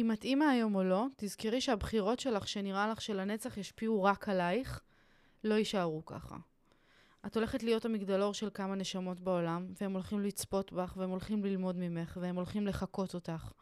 אם 0.00 0.12
את 0.12 0.24
אימא 0.24 0.44
היום 0.44 0.74
או 0.74 0.84
לא, 0.84 1.06
תזכרי 1.16 1.60
שהבחירות 1.60 2.20
שלך 2.20 2.48
שנראה 2.48 2.88
לך 2.88 3.00
שלנצח 3.00 3.56
ישפיעו 3.56 4.02
רק 4.02 4.28
עלייך, 4.28 4.80
לא 5.44 5.54
יישארו 5.54 6.04
ככה. 6.06 6.36
את 7.26 7.36
הולכת 7.36 7.62
להיות 7.62 7.84
המגדלור 7.84 8.34
של 8.34 8.48
כמה 8.54 8.74
נשמות 8.74 9.20
בעולם, 9.20 9.66
והם 9.80 9.92
הולכים 9.92 10.20
לצפות 10.20 10.72
בך, 10.72 10.94
והם 10.96 11.10
הולכים 11.10 11.44
ללמוד 11.44 11.76
ממך, 11.76 12.18
והם 12.20 12.36
הולכים 12.36 12.66
לחקות 12.66 13.14
אותך. 13.14 13.52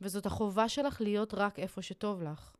וזאת 0.00 0.26
החובה 0.26 0.68
שלך 0.68 1.00
להיות 1.00 1.34
רק 1.34 1.58
איפה 1.58 1.82
שטוב 1.82 2.22
לך. 2.22 2.52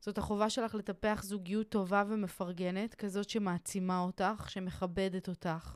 זאת 0.00 0.18
החובה 0.18 0.50
שלך 0.50 0.74
לטפח 0.74 1.22
זוגיות 1.24 1.68
טובה 1.68 2.04
ומפרגנת, 2.08 2.94
כזאת 2.94 3.30
שמעצימה 3.30 4.00
אותך, 4.00 4.46
שמכבדת 4.48 5.28
אותך, 5.28 5.74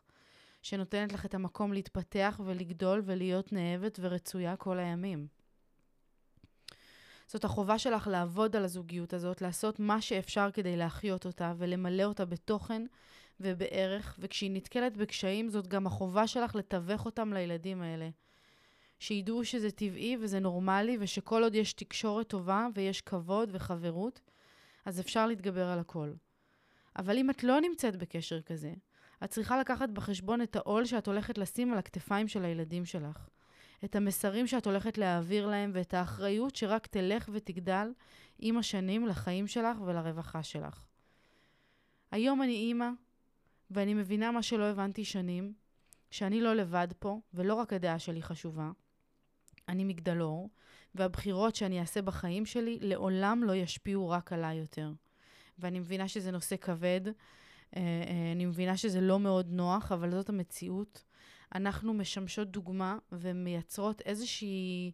שנותנת 0.62 1.12
לך 1.12 1.26
את 1.26 1.34
המקום 1.34 1.72
להתפתח 1.72 2.40
ולגדול 2.44 3.02
ולהיות 3.04 3.52
נאהבת 3.52 3.98
ורצויה 4.02 4.56
כל 4.56 4.78
הימים. 4.78 5.35
זאת 7.26 7.44
החובה 7.44 7.78
שלך 7.78 8.06
לעבוד 8.06 8.56
על 8.56 8.64
הזוגיות 8.64 9.12
הזאת, 9.12 9.42
לעשות 9.42 9.80
מה 9.80 10.00
שאפשר 10.00 10.48
כדי 10.52 10.76
להחיות 10.76 11.26
אותה 11.26 11.54
ולמלא 11.58 12.02
אותה 12.02 12.24
בתוכן 12.24 12.82
ובערך, 13.40 14.16
וכשהיא 14.18 14.50
נתקלת 14.50 14.96
בקשיים, 14.96 15.48
זאת 15.48 15.66
גם 15.66 15.86
החובה 15.86 16.26
שלך 16.26 16.54
לתווך 16.54 17.04
אותם 17.06 17.32
לילדים 17.32 17.82
האלה. 17.82 18.08
שידעו 18.98 19.44
שזה 19.44 19.70
טבעי 19.70 20.16
וזה 20.20 20.40
נורמלי, 20.40 20.96
ושכל 21.00 21.42
עוד 21.42 21.54
יש 21.54 21.72
תקשורת 21.72 22.28
טובה 22.28 22.66
ויש 22.74 23.00
כבוד 23.00 23.48
וחברות, 23.52 24.20
אז 24.84 25.00
אפשר 25.00 25.26
להתגבר 25.26 25.66
על 25.66 25.78
הכל. 25.78 26.12
אבל 26.98 27.18
אם 27.18 27.30
את 27.30 27.44
לא 27.44 27.60
נמצאת 27.60 27.96
בקשר 27.96 28.42
כזה, 28.42 28.74
את 29.24 29.30
צריכה 29.30 29.60
לקחת 29.60 29.88
בחשבון 29.88 30.42
את 30.42 30.56
העול 30.56 30.84
שאת 30.84 31.06
הולכת 31.06 31.38
לשים 31.38 31.72
על 31.72 31.78
הכתפיים 31.78 32.28
של 32.28 32.44
הילדים 32.44 32.84
שלך. 32.84 33.28
את 33.84 33.96
המסרים 33.96 34.46
שאת 34.46 34.66
הולכת 34.66 34.98
להעביר 34.98 35.46
להם 35.46 35.70
ואת 35.74 35.94
האחריות 35.94 36.56
שרק 36.56 36.86
תלך 36.86 37.28
ותגדל 37.32 37.88
עם 38.38 38.58
השנים 38.58 39.06
לחיים 39.06 39.46
שלך 39.46 39.80
ולרווחה 39.80 40.42
שלך. 40.42 40.86
היום 42.10 42.42
אני 42.42 42.52
אימא, 42.52 42.88
ואני 43.70 43.94
מבינה 43.94 44.30
מה 44.30 44.42
שלא 44.42 44.64
הבנתי 44.64 45.04
שנים, 45.04 45.52
שאני 46.10 46.40
לא 46.40 46.54
לבד 46.54 46.88
פה, 46.98 47.20
ולא 47.34 47.54
רק 47.54 47.72
הדעה 47.72 47.98
שלי 47.98 48.22
חשובה. 48.22 48.70
אני 49.68 49.84
מגדלור, 49.84 50.50
והבחירות 50.94 51.56
שאני 51.56 51.80
אעשה 51.80 52.02
בחיים 52.02 52.46
שלי 52.46 52.78
לעולם 52.80 53.44
לא 53.44 53.54
ישפיעו 53.54 54.08
רק 54.08 54.32
עליי 54.32 54.56
יותר. 54.56 54.92
ואני 55.58 55.80
מבינה 55.80 56.08
שזה 56.08 56.30
נושא 56.30 56.56
כבד, 56.56 57.00
אה, 57.06 57.12
אה, 57.76 58.32
אני 58.32 58.46
מבינה 58.46 58.76
שזה 58.76 59.00
לא 59.00 59.20
מאוד 59.20 59.46
נוח, 59.50 59.92
אבל 59.92 60.10
זאת 60.10 60.28
המציאות. 60.28 61.04
אנחנו 61.54 61.94
משמשות 61.94 62.50
דוגמה 62.50 62.98
ומייצרות 63.12 64.00
איזושהי, 64.00 64.92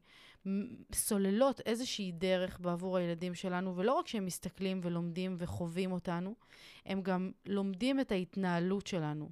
סוללות 0.92 1.60
איזושהי 1.66 2.12
דרך 2.12 2.60
בעבור 2.60 2.96
הילדים 2.96 3.34
שלנו, 3.34 3.76
ולא 3.76 3.92
רק 3.92 4.06
שהם 4.06 4.26
מסתכלים 4.26 4.80
ולומדים 4.82 5.36
וחווים 5.38 5.92
אותנו, 5.92 6.34
הם 6.86 7.02
גם 7.02 7.32
לומדים 7.46 8.00
את 8.00 8.12
ההתנהלות 8.12 8.86
שלנו. 8.86 9.30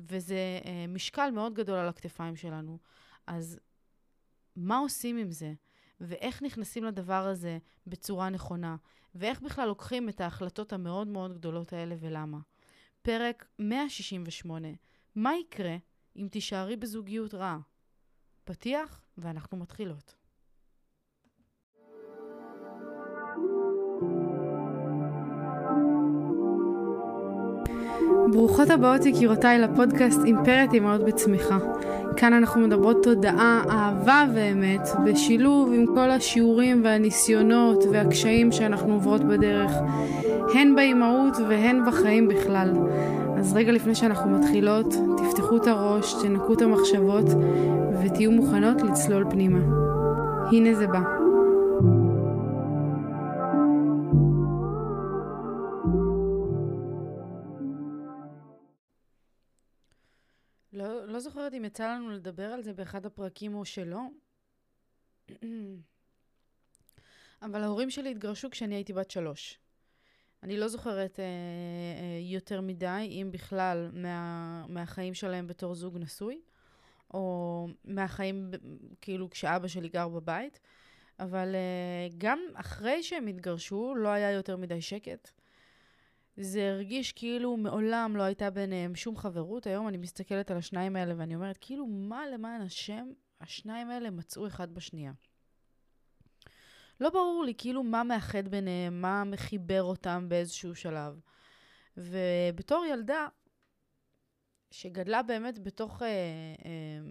וזה 0.00 0.60
אה, 0.64 0.84
משקל 0.88 1.30
מאוד 1.30 1.54
גדול 1.54 1.78
על 1.78 1.88
הכתפיים 1.88 2.36
שלנו. 2.36 2.78
אז 3.26 3.60
מה 4.56 4.78
עושים 4.78 5.16
עם 5.16 5.30
זה? 5.30 5.52
ואיך 6.00 6.42
נכנסים 6.42 6.84
לדבר 6.84 7.26
הזה 7.26 7.58
בצורה 7.86 8.28
נכונה? 8.28 8.76
ואיך 9.14 9.42
בכלל 9.42 9.68
לוקחים 9.68 10.08
את 10.08 10.20
ההחלטות 10.20 10.72
המאוד 10.72 11.08
מאוד 11.08 11.34
גדולות 11.34 11.72
האלה 11.72 11.94
ולמה? 12.00 12.38
פרק 13.02 13.46
168, 13.58 14.68
מה 15.14 15.36
יקרה 15.36 15.76
אם 16.18 16.26
תישארי 16.30 16.76
בזוגיות 16.76 17.34
רעה? 17.34 17.58
פתיח, 18.44 19.00
ואנחנו 19.18 19.56
מתחילות. 19.56 20.14
ברוכות 28.32 28.70
הבאות 28.70 29.06
יקירותיי 29.06 29.58
לפודקאסט 29.58 30.20
אימפרית 30.24 30.72
אימהות 30.72 31.04
בצמיחה. 31.04 31.58
כאן 32.16 32.32
אנחנו 32.32 32.60
מדברות 32.60 32.96
תודעה, 33.02 33.64
אהבה 33.70 34.24
ואמת, 34.34 34.88
בשילוב 35.06 35.72
עם 35.72 35.86
כל 35.86 36.10
השיעורים 36.10 36.84
והניסיונות 36.84 37.84
והקשיים 37.92 38.52
שאנחנו 38.52 38.92
עוברות 38.92 39.20
בדרך, 39.20 39.72
הן 40.54 40.74
באימהות 40.74 41.36
והן 41.48 41.86
בחיים 41.86 42.28
בכלל. 42.28 42.72
אז 43.38 43.52
רגע 43.56 43.72
לפני 43.72 43.94
שאנחנו 43.94 44.38
מתחילות, 44.38 44.86
תפתחו 45.16 45.56
את 45.56 45.66
הראש, 45.66 46.14
תנקו 46.22 46.54
את 46.54 46.62
המחשבות 46.62 47.24
ותהיו 48.04 48.30
מוכנות 48.30 48.82
לצלול 48.82 49.24
פנימה. 49.30 49.58
הנה 50.52 50.74
זה 50.74 50.86
בא. 50.86 51.00
לא, 60.72 61.06
לא 61.06 61.20
זוכרת 61.20 61.54
אם 61.54 61.64
יצא 61.64 61.94
לנו 61.94 62.10
לדבר 62.10 62.46
על 62.52 62.62
זה 62.62 62.72
באחד 62.72 63.06
הפרקים 63.06 63.54
או 63.54 63.64
שלא, 63.64 64.00
אבל 67.42 67.62
ההורים 67.62 67.90
שלי 67.90 68.10
התגרשו 68.10 68.50
כשאני 68.50 68.74
הייתי 68.74 68.92
בת 68.92 69.10
שלוש. 69.10 69.58
אני 70.42 70.56
לא 70.56 70.68
זוכרת 70.68 71.20
אה, 71.20 71.24
אה, 71.24 72.20
יותר 72.20 72.60
מדי, 72.60 73.08
אם 73.10 73.28
בכלל, 73.32 73.90
מה, 73.92 74.64
מהחיים 74.68 75.14
שלהם 75.14 75.46
בתור 75.46 75.74
זוג 75.74 75.98
נשוי, 75.98 76.40
או 77.14 77.68
מהחיים, 77.84 78.50
כאילו, 79.00 79.30
כשאבא 79.30 79.68
שלי 79.68 79.88
גר 79.88 80.08
בבית, 80.08 80.60
אבל 81.20 81.54
אה, 81.54 82.08
גם 82.18 82.38
אחרי 82.54 83.02
שהם 83.02 83.26
התגרשו, 83.26 83.94
לא 83.94 84.08
היה 84.08 84.32
יותר 84.32 84.56
מדי 84.56 84.80
שקט. 84.80 85.30
זה 86.36 86.70
הרגיש 86.70 87.12
כאילו 87.12 87.56
מעולם 87.56 88.16
לא 88.16 88.22
הייתה 88.22 88.50
ביניהם 88.50 88.94
שום 88.94 89.16
חברות. 89.16 89.66
היום 89.66 89.88
אני 89.88 89.96
מסתכלת 89.96 90.50
על 90.50 90.56
השניים 90.56 90.96
האלה 90.96 91.14
ואני 91.16 91.34
אומרת, 91.34 91.58
כאילו, 91.60 91.86
מה 91.86 92.26
למען 92.26 92.60
השם 92.60 93.08
השניים 93.40 93.90
האלה 93.90 94.10
מצאו 94.10 94.46
אחד 94.46 94.74
בשנייה? 94.74 95.12
לא 97.00 97.10
ברור 97.10 97.44
לי 97.44 97.54
כאילו 97.58 97.82
מה 97.82 98.02
מאחד 98.04 98.48
ביניהם, 98.48 99.00
מה 99.00 99.24
מחיבר 99.24 99.82
אותם 99.82 100.26
באיזשהו 100.28 100.74
שלב. 100.74 101.20
ובתור 101.96 102.84
ילדה, 102.84 103.28
שגדלה 104.70 105.22
באמת 105.22 105.58
בתוך... 105.58 106.02
אה, 106.02 106.08
אה, 106.64 107.10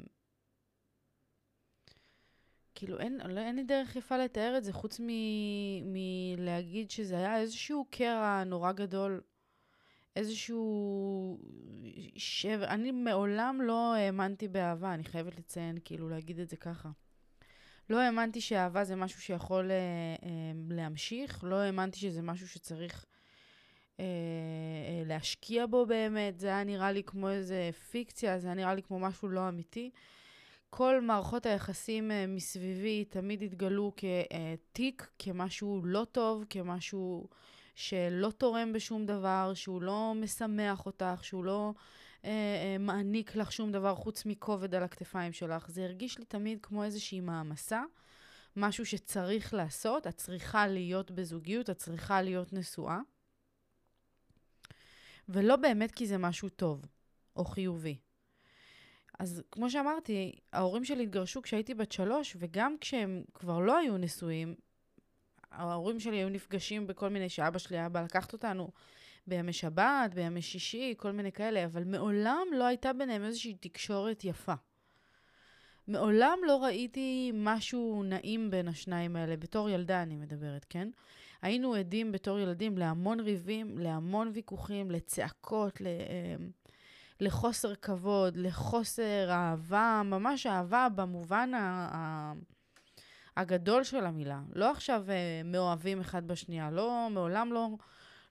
כאילו, 2.76 3.00
אין, 3.00 3.20
לא, 3.26 3.40
אין 3.40 3.56
לי 3.56 3.64
דרך 3.64 3.96
יפה 3.96 4.18
לתאר 4.18 4.58
את 4.58 4.64
זה, 4.64 4.74
חוץ 4.74 5.00
מלהגיד 5.84 6.92
שזה 6.92 7.18
היה 7.18 7.40
איזשהו 7.40 7.86
קרע 7.90 8.44
נורא 8.44 8.72
גדול, 8.72 9.22
איזשהו 10.16 11.38
שבר. 12.16 12.66
אני 12.66 12.92
מעולם 12.92 13.62
לא 13.62 13.94
האמנתי 13.94 14.48
באהבה, 14.48 14.94
אני 14.94 15.04
חייבת 15.04 15.40
לציין, 15.40 15.78
כאילו, 15.86 16.10
להגיד 16.10 16.40
את 16.40 16.50
זה 16.50 16.58
ככה. 16.58 16.90
לא 17.90 18.00
האמנתי 18.00 18.42
שאהבה 18.42 18.84
זה 18.84 18.96
משהו 18.96 19.22
שיכול 19.22 19.72
אה, 19.72 19.76
אה, 20.24 20.30
להמשיך, 20.70 21.44
לא 21.44 21.56
האמנתי 21.56 22.00
שזה 22.00 22.22
משהו 22.22 22.48
שצריך 22.48 23.06
אה, 24.00 24.06
אה, 24.06 25.04
להשקיע 25.06 25.66
בו 25.66 25.86
באמת, 25.86 26.40
זה 26.40 26.48
היה 26.48 26.64
נראה 26.64 26.92
לי 26.92 27.04
כמו 27.04 27.30
איזה 27.30 27.70
פיקציה, 27.92 28.40
זה 28.40 28.48
היה 28.48 28.56
נראה 28.56 28.76
לי 28.76 28.84
כמו 28.84 29.00
משהו 29.00 29.28
לא 29.28 29.50
אמיתי. 29.50 29.92
כל 30.70 31.02
מערכות 31.02 31.46
היחסים 31.46 32.12
אה, 32.12 32.26
מסביבי 32.28 33.06
תמיד 33.06 33.44
התגלו 33.44 33.92
כתיק, 33.98 35.08
כמשהו 35.20 35.82
לא 35.84 36.06
טוב, 36.12 36.46
כמשהו 36.50 37.28
שלא 37.76 38.32
תורם 38.38 38.74
בשום 38.74 39.06
דבר, 39.06 39.52
שהוא 39.56 39.82
לא 39.82 40.14
משמח 40.16 40.86
אותך, 40.86 41.20
שהוא 41.24 41.46
לא... 41.46 41.74
אה, 41.76 41.82
אה, 42.26 42.76
מעניק 42.80 43.36
לך 43.36 43.52
שום 43.52 43.72
דבר 43.72 43.96
חוץ 43.96 44.26
מכובד 44.26 44.76
על 44.76 44.84
הכתפיים 44.84 45.34
שלך. 45.34 45.70
זה 45.70 45.84
הרגיש 45.84 46.20
לי 46.20 46.26
תמיד 46.26 46.60
כמו 46.62 46.84
איזושהי 46.84 47.20
מעמסה, 47.20 47.84
משהו 48.56 48.86
שצריך 48.86 49.54
לעשות, 49.54 50.08
את 50.08 50.18
צריכה 50.18 50.68
להיות 50.68 51.12
בזוגיות, 51.12 51.70
את 51.70 51.78
צריכה 51.78 52.22
להיות 52.22 52.54
נשואה. 52.54 53.00
ולא 55.30 55.56
באמת 55.56 55.92
כי 55.92 56.08
זה 56.08 56.18
משהו 56.18 56.50
טוב 56.50 56.86
או 57.36 57.46
חיובי. 57.46 57.98
אז 59.20 59.44
כמו 59.52 59.70
שאמרתי, 59.70 60.36
ההורים 60.54 60.86
שלי 60.86 61.04
התגרשו 61.04 61.42
כשהייתי 61.42 61.74
בת 61.74 61.92
שלוש, 61.92 62.36
וגם 62.40 62.76
כשהם 62.82 63.24
כבר 63.34 63.60
לא 63.60 63.78
היו 63.78 63.98
נשואים, 63.98 64.56
ההורים 65.52 66.00
שלי 66.00 66.18
היו 66.18 66.30
נפגשים 66.30 66.88
בכל 66.88 67.10
מיני, 67.10 67.30
שאבא 67.30 67.60
שלי 67.60 67.78
היה 67.78 67.90
בא 67.90 68.02
לקחת 68.02 68.34
אותנו 68.34 68.72
בימי 69.28 69.54
שבת, 69.54 70.14
בימי 70.14 70.42
שישי, 70.42 70.94
כל 70.98 71.12
מיני 71.12 71.32
כאלה, 71.32 71.66
אבל 71.66 71.84
מעולם 71.84 72.48
לא 72.54 72.64
הייתה 72.64 72.94
ביניהם 72.94 73.24
איזושהי 73.24 73.54
תקשורת 73.60 74.24
יפה. 74.24 74.54
מעולם 75.88 76.40
לא 76.48 76.64
ראיתי 76.64 77.32
משהו 77.34 78.04
נעים 78.06 78.52
בין 78.52 78.68
השניים 78.68 79.16
האלה, 79.16 79.38
בתור 79.38 79.70
ילדה 79.70 80.02
אני 80.02 80.16
מדברת, 80.16 80.66
כן? 80.70 80.90
היינו 81.42 81.74
עדים 81.74 82.12
בתור 82.12 82.40
ילדים 82.40 82.78
להמון 82.78 83.20
ריבים, 83.20 83.78
להמון 83.78 84.32
ויכוחים, 84.34 84.92
לצעקות, 84.92 85.82
ל... 85.82 85.86
אמ, 85.88 86.50
לחוסר 87.20 87.76
כבוד, 87.76 88.38
לחוסר 88.38 89.32
אהבה, 89.32 90.02
ממש 90.06 90.48
אהבה 90.48 90.88
במובן 90.96 91.54
ה... 91.54 92.34
הגדול 93.38 93.84
של 93.84 94.06
המילה. 94.06 94.42
לא 94.54 94.72
עכשיו 94.72 95.04
אה, 95.10 95.42
מאוהבים 95.46 96.00
אחד 96.00 96.28
בשנייה. 96.28 96.72
לא, 96.72 97.08
מעולם 97.12 97.54
לא, 97.54 97.70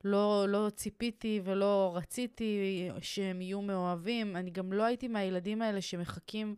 לא, 0.07 0.47
לא 0.49 0.71
ציפיתי 0.75 1.41
ולא 1.45 1.93
רציתי 1.97 2.89
שהם 3.01 3.41
יהיו 3.41 3.63
מאוהבים. 3.63 4.37
אני 4.37 4.51
גם 4.51 4.73
לא 4.73 4.83
הייתי 4.83 5.09
מהילדים 5.09 5.63
האלה 5.63 5.81
שמחכים 5.81 6.57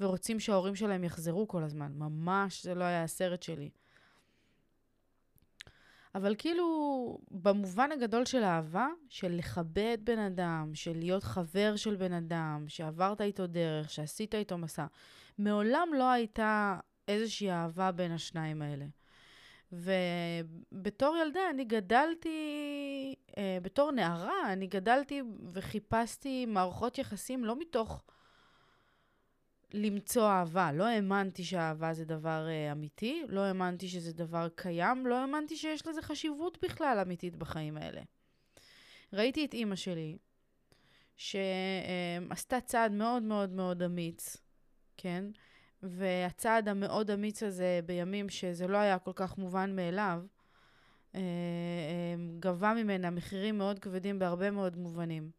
ורוצים 0.00 0.40
שההורים 0.40 0.74
שלהם 0.74 1.04
יחזרו 1.04 1.48
כל 1.48 1.62
הזמן. 1.62 1.92
ממש, 1.94 2.64
זה 2.64 2.74
לא 2.74 2.84
היה 2.84 3.02
הסרט 3.02 3.42
שלי. 3.42 3.70
אבל 6.14 6.34
כאילו, 6.38 7.18
במובן 7.30 7.92
הגדול 7.92 8.24
של 8.24 8.42
אהבה, 8.42 8.86
של 9.08 9.32
לכבד 9.32 9.98
בן 10.04 10.18
אדם, 10.18 10.70
של 10.74 10.98
להיות 10.98 11.24
חבר 11.24 11.76
של 11.76 11.96
בן 11.96 12.12
אדם, 12.12 12.64
שעברת 12.68 13.20
איתו 13.20 13.46
דרך, 13.46 13.90
שעשית 13.90 14.34
איתו 14.34 14.58
מסע, 14.58 14.86
מעולם 15.38 15.88
לא 15.94 16.10
הייתה 16.10 16.78
איזושהי 17.08 17.50
אהבה 17.50 17.92
בין 17.92 18.12
השניים 18.12 18.62
האלה. 18.62 18.86
ובתור 19.72 21.16
ילדה 21.16 21.40
אני 21.50 21.64
גדלתי, 21.64 22.38
אה, 23.38 23.58
בתור 23.62 23.90
נערה, 23.90 24.52
אני 24.52 24.66
גדלתי 24.66 25.22
וחיפשתי 25.52 26.46
מערכות 26.46 26.98
יחסים 26.98 27.44
לא 27.44 27.58
מתוך 27.58 28.02
למצוא 29.74 30.28
אהבה. 30.28 30.72
לא 30.72 30.84
האמנתי 30.84 31.44
שאהבה 31.44 31.94
זה 31.94 32.04
דבר 32.04 32.46
אה, 32.48 32.72
אמיתי, 32.72 33.22
לא 33.28 33.40
האמנתי 33.40 33.88
שזה 33.88 34.12
דבר 34.12 34.48
קיים, 34.54 35.06
לא 35.06 35.14
האמנתי 35.14 35.56
שיש 35.56 35.86
לזה 35.86 36.02
חשיבות 36.02 36.58
בכלל 36.62 36.98
אמיתית 37.02 37.36
בחיים 37.36 37.76
האלה. 37.76 38.00
ראיתי 39.12 39.44
את 39.44 39.54
אימא 39.54 39.76
שלי, 39.76 40.18
שעשתה 41.16 42.60
צעד 42.60 42.92
מאוד 42.92 43.22
מאוד 43.22 43.50
מאוד 43.50 43.82
אמיץ, 43.82 44.36
כן? 44.96 45.24
והצעד 45.82 46.68
המאוד 46.68 47.10
אמיץ 47.10 47.42
הזה, 47.42 47.80
בימים 47.86 48.28
שזה 48.28 48.66
לא 48.66 48.76
היה 48.76 48.98
כל 48.98 49.12
כך 49.14 49.38
מובן 49.38 49.76
מאליו, 49.76 50.22
אה, 51.14 51.20
אה, 51.20 52.14
גבה 52.40 52.74
ממנה 52.74 53.10
מחירים 53.10 53.58
מאוד 53.58 53.78
כבדים 53.78 54.18
בהרבה 54.18 54.50
מאוד 54.50 54.76
מובנים. 54.76 55.30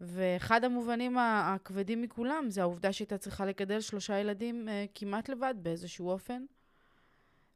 ואחד 0.00 0.64
המובנים 0.64 1.18
הכבדים 1.18 2.02
מכולם 2.02 2.46
זה 2.48 2.60
העובדה 2.60 2.92
שהייתה 2.92 3.18
צריכה 3.18 3.46
לגדל 3.46 3.80
שלושה 3.80 4.18
ילדים 4.18 4.68
אה, 4.68 4.84
כמעט 4.94 5.28
לבד 5.28 5.54
באיזשהו 5.62 6.10
אופן, 6.10 6.44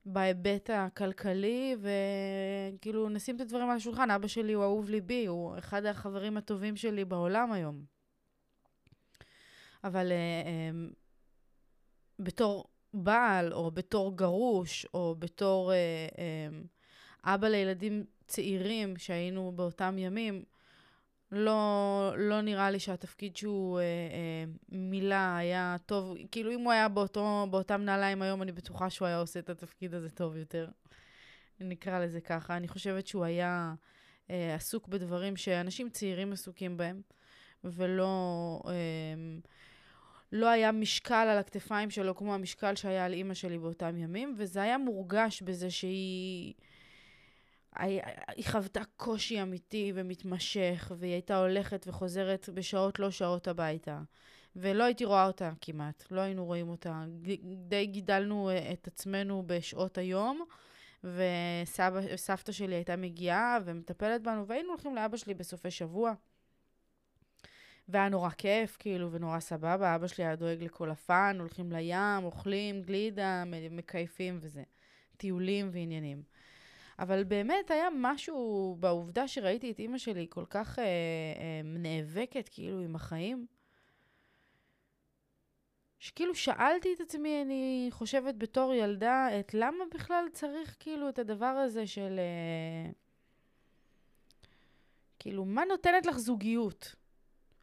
בהיבט 0.06 0.70
הכלכלי, 0.70 1.76
וכאילו 2.78 3.08
נשים 3.08 3.36
את 3.36 3.40
הדברים 3.40 3.70
על 3.70 3.76
השולחן. 3.76 4.10
אבא 4.10 4.26
שלי 4.26 4.52
הוא 4.52 4.64
אהוב 4.64 4.90
ליבי, 4.90 5.26
הוא 5.26 5.58
אחד 5.58 5.84
החברים 5.84 6.36
הטובים 6.36 6.76
שלי 6.76 7.04
בעולם 7.04 7.52
היום. 7.52 7.82
אבל 9.84 10.12
בתור 12.18 12.64
בעל, 12.94 13.52
או 13.52 13.70
בתור 13.70 14.16
גרוש, 14.16 14.86
או 14.94 15.16
בתור 15.18 15.72
אה, 15.72 15.76
אה, 16.18 17.34
אבא 17.34 17.48
לילדים 17.48 18.04
צעירים 18.26 18.96
שהיינו 18.96 19.52
באותם 19.52 19.98
ימים, 19.98 20.44
לא, 21.32 22.12
לא 22.16 22.40
נראה 22.40 22.70
לי 22.70 22.80
שהתפקיד 22.80 23.36
שהוא 23.36 23.78
אה, 23.78 23.82
אה, 23.82 24.44
מילא 24.68 25.14
היה 25.14 25.76
טוב. 25.86 26.16
כאילו, 26.30 26.52
אם 26.52 26.60
הוא 26.60 26.72
היה 26.72 26.88
באותו, 26.88 27.46
באותם 27.50 27.82
נעליים 27.82 28.22
היום, 28.22 28.42
אני 28.42 28.52
בטוחה 28.52 28.90
שהוא 28.90 29.08
היה 29.08 29.18
עושה 29.18 29.40
את 29.40 29.50
התפקיד 29.50 29.94
הזה 29.94 30.10
טוב 30.10 30.36
יותר. 30.36 30.68
נקרא 31.60 31.98
לזה 31.98 32.20
ככה. 32.20 32.56
אני 32.56 32.68
חושבת 32.68 33.06
שהוא 33.06 33.24
היה 33.24 33.74
אה, 34.30 34.54
עסוק 34.54 34.88
בדברים 34.88 35.36
שאנשים 35.36 35.90
צעירים 35.90 36.32
עסוקים 36.32 36.76
בהם, 36.76 37.02
ולא... 37.64 38.60
אה, 38.66 38.72
לא 40.32 40.46
היה 40.46 40.72
משקל 40.72 41.14
על 41.14 41.38
הכתפיים 41.38 41.90
שלו 41.90 42.16
כמו 42.16 42.34
המשקל 42.34 42.74
שהיה 42.74 43.04
על 43.04 43.12
אימא 43.12 43.34
שלי 43.34 43.58
באותם 43.58 43.96
ימים, 43.96 44.34
וזה 44.38 44.62
היה 44.62 44.78
מורגש 44.78 45.42
בזה 45.42 45.70
שהיא... 45.70 46.54
היא 47.76 48.44
חוותה 48.46 48.80
קושי 48.96 49.42
אמיתי 49.42 49.92
ומתמשך, 49.94 50.92
והיא 50.98 51.12
הייתה 51.12 51.38
הולכת 51.38 51.84
וחוזרת 51.88 52.48
בשעות 52.54 52.98
לא 52.98 53.10
שעות 53.10 53.48
הביתה. 53.48 54.00
ולא 54.56 54.84
הייתי 54.84 55.04
רואה 55.04 55.26
אותה 55.26 55.52
כמעט, 55.60 56.04
לא 56.10 56.20
היינו 56.20 56.44
רואים 56.44 56.68
אותה. 56.68 57.04
די 57.68 57.86
גידלנו 57.86 58.50
אה, 58.50 58.72
את 58.72 58.86
עצמנו 58.86 59.42
בשעות 59.46 59.98
היום, 59.98 60.44
וסבתא 61.04 62.52
שלי 62.52 62.74
הייתה 62.74 62.96
מגיעה 62.96 63.58
ומטפלת 63.64 64.22
בנו, 64.22 64.46
והיינו 64.46 64.68
הולכים 64.68 64.94
לאבא 64.94 65.16
שלי 65.16 65.34
בסופי 65.34 65.70
שבוע. 65.70 66.12
והיה 67.88 68.08
נורא 68.08 68.30
כיף, 68.30 68.76
כאילו, 68.78 69.12
ונורא 69.12 69.40
סבבה. 69.40 69.94
אבא 69.94 70.06
שלי 70.06 70.24
היה 70.24 70.36
דואג 70.36 70.64
לכל 70.64 70.90
הפאן, 70.90 71.36
הולכים 71.40 71.72
לים, 71.72 72.24
אוכלים 72.24 72.82
גלידה, 72.82 73.44
מקייפים 73.70 74.38
וזה. 74.40 74.62
טיולים 75.16 75.68
ועניינים. 75.72 76.22
אבל 76.98 77.24
באמת 77.24 77.70
היה 77.70 77.88
משהו 77.96 78.76
בעובדה 78.80 79.28
שראיתי 79.28 79.70
את 79.70 79.78
אימא 79.78 79.98
שלי 79.98 80.26
כל 80.30 80.44
כך 80.50 80.78
אה, 80.78 80.84
אה, 80.84 81.60
נאבקת, 81.64 82.48
כאילו, 82.48 82.80
עם 82.80 82.96
החיים, 82.96 83.46
שכאילו 85.98 86.34
שאלתי 86.34 86.94
את 86.94 87.00
עצמי, 87.00 87.42
אני 87.42 87.88
חושבת 87.90 88.34
בתור 88.34 88.74
ילדה, 88.74 89.28
את 89.40 89.54
למה 89.54 89.84
בכלל 89.94 90.24
צריך 90.32 90.76
כאילו 90.80 91.08
את 91.08 91.18
הדבר 91.18 91.46
הזה 91.46 91.86
של... 91.86 92.18
אה, 92.18 92.90
כאילו, 95.18 95.44
מה 95.44 95.64
נותנת 95.64 96.06
לך 96.06 96.18
זוגיות? 96.18 96.94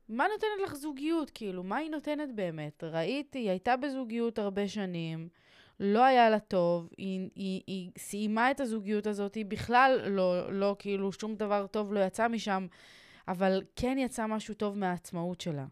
מה 0.10 0.26
נותנת 0.32 0.68
לך 0.68 0.76
זוגיות? 0.76 1.32
כאילו, 1.34 1.64
מה 1.64 1.78
היא 1.78 1.90
נותנת 1.90 2.36
באמת? 2.36 2.84
ראיתי, 2.84 3.40
היא 3.40 3.50
הייתה 3.50 3.78
בזוגיות 3.78 4.40
הרבה 4.40 4.68
שנים, 4.68 5.30
לא 5.80 6.04
היה 6.04 6.30
לה 6.30 6.40
טוב, 6.40 6.90
היא, 6.98 7.30
היא, 7.36 7.62
היא 7.68 7.92
סיימה 7.98 8.52
את 8.52 8.60
הזוגיות 8.60 9.08
הזאת, 9.08 9.36
היא 9.36 9.46
בכלל 9.46 10.00
לא, 10.08 10.54
לא, 10.54 10.76
כאילו, 10.80 11.12
שום 11.12 11.36
דבר 11.36 11.68
טוב 11.68 11.94
לא 11.94 12.00
יצא 12.00 12.28
משם, 12.28 12.68
אבל 13.28 13.62
כן 13.76 13.98
יצא 14.00 14.28
משהו 14.28 14.54
טוב 14.54 14.78
מהעצמאות 14.78 15.42
שלה. 15.42 15.66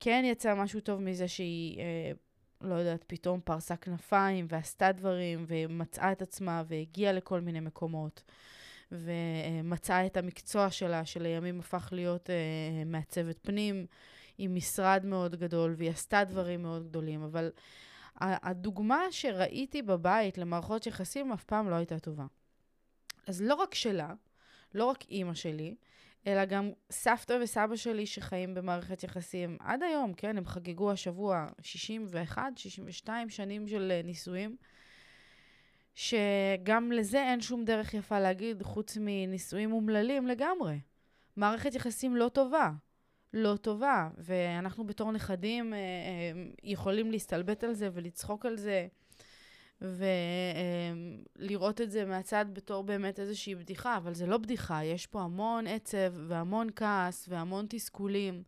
כן 0.00 0.22
יצא 0.26 0.54
משהו 0.54 0.80
טוב 0.80 1.00
מזה 1.00 1.28
שהיא, 1.28 1.78
אה, 1.78 2.12
לא 2.60 2.74
יודעת, 2.74 3.04
פתאום 3.06 3.40
פרסה 3.44 3.76
כנפיים 3.76 4.46
ועשתה 4.48 4.92
דברים 4.92 5.44
ומצאה 5.48 6.12
את 6.12 6.22
עצמה 6.22 6.62
והגיעה 6.66 7.12
לכל 7.12 7.40
מיני 7.40 7.60
מקומות. 7.60 8.22
ומצאה 8.92 10.06
את 10.06 10.16
המקצוע 10.16 10.70
שלה, 10.70 11.04
שלימים 11.04 11.60
הפך 11.60 11.88
להיות 11.92 12.30
אה, 12.30 12.84
מעצבת 12.86 13.38
פנים, 13.42 13.86
עם 14.38 14.54
משרד 14.54 15.02
מאוד 15.04 15.36
גדול, 15.36 15.74
והיא 15.78 15.90
עשתה 15.90 16.24
דברים 16.24 16.62
מאוד 16.62 16.88
גדולים, 16.88 17.22
אבל 17.22 17.50
הדוגמה 18.20 19.00
שראיתי 19.10 19.82
בבית 19.82 20.38
למערכות 20.38 20.86
יחסים 20.86 21.32
אף 21.32 21.44
פעם 21.44 21.70
לא 21.70 21.74
הייתה 21.74 21.98
טובה. 21.98 22.26
אז 23.26 23.42
לא 23.42 23.54
רק 23.54 23.74
שלה, 23.74 24.14
לא 24.74 24.84
רק 24.84 25.04
אימא 25.08 25.34
שלי, 25.34 25.74
אלא 26.26 26.44
גם 26.44 26.70
סבתא 26.90 27.38
וסבא 27.42 27.76
שלי 27.76 28.06
שחיים 28.06 28.54
במערכת 28.54 29.04
יחסים 29.04 29.56
עד 29.60 29.82
היום, 29.82 30.14
כן, 30.14 30.38
הם 30.38 30.46
חגגו 30.46 30.90
השבוע 30.90 31.46
61, 31.60 32.42
62 32.56 33.30
שנים 33.30 33.68
של 33.68 33.92
אה, 33.94 34.02
נישואים. 34.04 34.56
שגם 35.96 36.92
לזה 36.92 37.22
אין 37.22 37.40
שום 37.40 37.64
דרך 37.64 37.94
יפה 37.94 38.20
להגיד, 38.20 38.62
חוץ 38.62 38.96
מנישואים 39.00 39.72
אומללים 39.72 40.26
לגמרי. 40.26 40.80
מערכת 41.36 41.74
יחסים 41.74 42.16
לא 42.16 42.28
טובה. 42.28 42.70
לא 43.32 43.56
טובה, 43.56 44.08
ואנחנו 44.18 44.86
בתור 44.86 45.12
נכדים 45.12 45.74
אה, 45.74 45.78
אה, 45.78 45.82
יכולים 46.62 47.10
להסתלבט 47.10 47.64
על 47.64 47.72
זה 47.74 47.88
ולצחוק 47.92 48.46
על 48.46 48.56
זה, 48.56 48.86
ולראות 51.40 51.80
את 51.80 51.90
זה 51.90 52.04
מהצד 52.04 52.46
בתור 52.52 52.84
באמת 52.84 53.20
איזושהי 53.20 53.54
בדיחה, 53.54 53.96
אבל 53.96 54.14
זה 54.14 54.26
לא 54.26 54.38
בדיחה, 54.38 54.84
יש 54.84 55.06
פה 55.06 55.20
המון 55.22 55.66
עצב 55.66 56.14
והמון 56.28 56.68
כעס 56.76 57.26
והמון 57.28 57.66
תסכולים. 57.68 58.42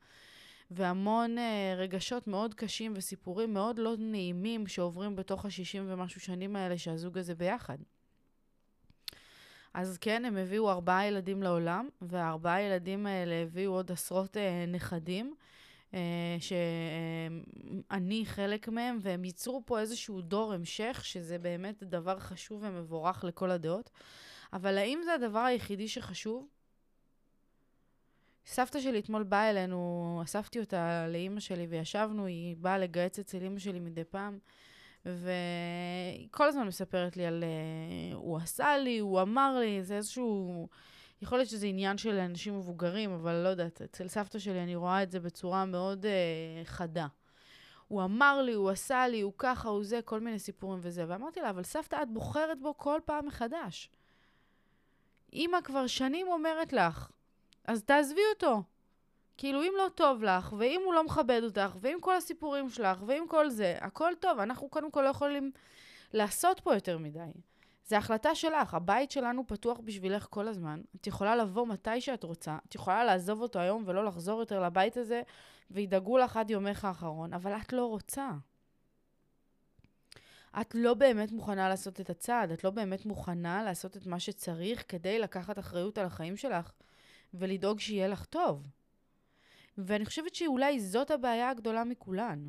והמון 0.71 1.39
uh, 1.39 1.41
רגשות 1.77 2.27
מאוד 2.27 2.55
קשים 2.55 2.93
וסיפורים 2.97 3.55
מאוד 3.55 3.79
לא 3.79 3.95
נעימים 3.99 4.67
שעוברים 4.67 5.17
בתוך 5.17 5.45
השישים 5.45 5.85
ומשהו 5.89 6.21
שנים 6.21 6.57
האלה 6.57 6.79
שהזוג 6.79 7.19
הזה 7.19 7.35
ביחד. 7.35 7.79
אז 9.75 9.99
כן, 9.99 10.25
הם 10.25 10.37
הביאו 10.37 10.71
ארבעה 10.71 11.07
ילדים 11.07 11.43
לעולם, 11.43 11.89
והארבעה 12.03 12.63
ילדים 12.63 13.07
האלה 13.07 13.35
הביאו 13.35 13.73
עוד 13.73 13.93
עשרות 13.93 14.37
uh, 14.37 14.41
נכדים, 14.69 15.35
uh, 15.93 15.95
שאני 16.41 18.27
חלק 18.27 18.69
מהם, 18.69 18.99
והם 19.01 19.25
ייצרו 19.25 19.63
פה 19.67 19.81
איזשהו 19.81 20.21
דור 20.21 20.53
המשך, 20.53 21.01
שזה 21.05 21.39
באמת 21.39 21.83
דבר 21.83 22.19
חשוב 22.19 22.63
ומבורך 22.63 23.25
לכל 23.25 23.51
הדעות. 23.51 23.91
אבל 24.53 24.79
האם 24.79 25.01
זה 25.05 25.15
הדבר 25.15 25.39
היחידי 25.39 25.89
שחשוב? 25.89 26.49
סבתא 28.51 28.81
שלי 28.81 28.99
אתמול 28.99 29.23
באה 29.23 29.51
אלינו, 29.51 30.21
אספתי 30.25 30.61
אותה 30.61 31.07
לאימא 31.09 31.41
שלי 31.41 31.67
וישבנו, 31.67 32.27
היא 32.27 32.57
באה 32.57 32.79
לגייץ 32.79 33.19
אצל 33.19 33.43
אימא 33.43 33.59
שלי 33.59 33.81
מדי 33.81 34.05
פעם, 34.05 34.39
והיא 35.05 36.29
כל 36.31 36.49
הזמן 36.49 36.67
מספרת 36.67 37.17
לי 37.17 37.27
על... 37.27 37.45
Uh, 37.45 38.17
הוא 38.17 38.37
עשה 38.37 38.79
לי, 38.79 38.99
הוא 38.99 39.23
אמר 39.23 39.59
לי, 39.59 39.83
זה 39.83 39.97
איזשהו... 39.97 40.69
יכול 41.23 41.39
להיות 41.39 41.49
שזה 41.49 41.67
עניין 41.67 41.99
של 41.99 42.19
אנשים 42.19 42.59
מבוגרים, 42.59 43.11
אבל 43.11 43.35
לא 43.35 43.49
יודעת, 43.49 43.83
אצל 43.83 44.09
סבתא 44.09 44.39
שלי 44.39 44.63
אני 44.63 44.77
רואה 44.77 45.03
את 45.03 45.11
זה 45.11 45.21
בצורה 45.21 45.65
מאוד 45.65 46.05
uh, 46.05 46.69
חדה. 46.69 47.07
הוא 47.89 48.05
אמר 48.05 48.43
לי, 48.43 48.53
הוא 48.53 48.71
עשה 48.71 49.09
לי, 49.09 49.21
הוא 49.21 49.33
ככה, 49.39 49.69
הוא 49.69 49.85
זה, 49.85 50.01
כל 50.05 50.21
מיני 50.21 50.39
סיפורים 50.39 50.79
וזה. 50.83 51.05
ואמרתי 51.09 51.41
לה, 51.41 51.51
אבל 51.51 51.63
סבתא, 51.63 52.03
את 52.03 52.11
בוחרת 52.11 52.61
בו 52.61 52.77
כל 52.77 53.01
פעם 53.05 53.27
מחדש. 53.27 53.91
אמא 55.33 55.59
כבר 55.65 55.87
שנים 55.87 56.29
אומרת 56.29 56.73
לך, 56.73 57.11
אז 57.69 57.83
תעזבי 57.83 58.21
אותו. 58.35 58.63
כאילו, 59.37 59.63
אם 59.63 59.73
לא 59.77 59.89
טוב 59.95 60.23
לך, 60.23 60.53
ואם 60.59 60.81
הוא 60.85 60.95
לא 60.95 61.05
מכבד 61.05 61.41
אותך, 61.45 61.77
ועם 61.81 62.01
כל 62.01 62.17
הסיפורים 62.17 62.71
שלך, 62.71 63.03
ועם 63.07 63.29
כל 63.29 63.51
זה, 63.51 63.77
הכל 63.81 64.13
טוב. 64.21 64.39
אנחנו 64.39 64.69
קודם 64.69 64.91
כל 64.91 65.03
לא 65.03 65.09
יכולים 65.09 65.51
לעשות 66.13 66.61
פה 66.61 66.75
יותר 66.75 66.99
מדי. 66.99 67.31
זו 67.87 67.97
החלטה 67.97 68.35
שלך, 68.35 68.75
הבית 68.75 69.11
שלנו 69.11 69.47
פתוח 69.47 69.81
בשבילך 69.85 70.27
כל 70.31 70.49
הזמן. 70.49 70.81
את 70.97 71.07
יכולה 71.07 71.37
לבוא 71.37 71.67
מתי 71.67 72.01
שאת 72.01 72.25
רוצה, 72.25 72.59
את 72.69 72.75
יכולה 72.75 73.05
לעזוב 73.05 73.43
אותו 73.43 73.59
היום 73.59 73.83
ולא 73.87 74.05
לחזור 74.05 74.41
יותר 74.41 74.63
לבית 74.63 74.97
הזה, 74.97 75.23
וידאגו 75.71 76.19
לך 76.19 76.37
עד 76.37 76.51
יומך 76.51 76.85
האחרון, 76.85 77.33
אבל 77.33 77.53
את 77.53 77.73
לא 77.73 77.87
רוצה. 77.87 78.31
את 80.61 80.75
לא 80.75 80.95
באמת 80.95 81.33
מוכנה 81.33 81.69
לעשות 81.69 82.01
את 82.01 82.11
הצעד, 82.11 82.51
את 82.51 82.65
לא 82.65 82.71
באמת 82.71 83.07
מוכנה 83.07 83.63
לעשות 83.63 83.97
את 83.97 84.07
מה 84.07 84.21
שצריך 84.21 84.85
כדי 84.89 85.19
לקחת 85.19 85.59
אחריות 85.59 85.99
על 85.99 86.07
החיים 86.07 86.37
שלך 86.37 86.73
ולדאוג 87.35 87.81
שיהיה 87.81 88.09
לך 88.09 88.25
טוב. 88.25 88.67
ואני 89.79 90.05
חושבת 90.05 90.35
שאולי 90.35 90.81
זאת 90.81 91.11
הבעיה 91.11 91.51
הגדולה 91.51 91.85
מכולן. 91.85 92.49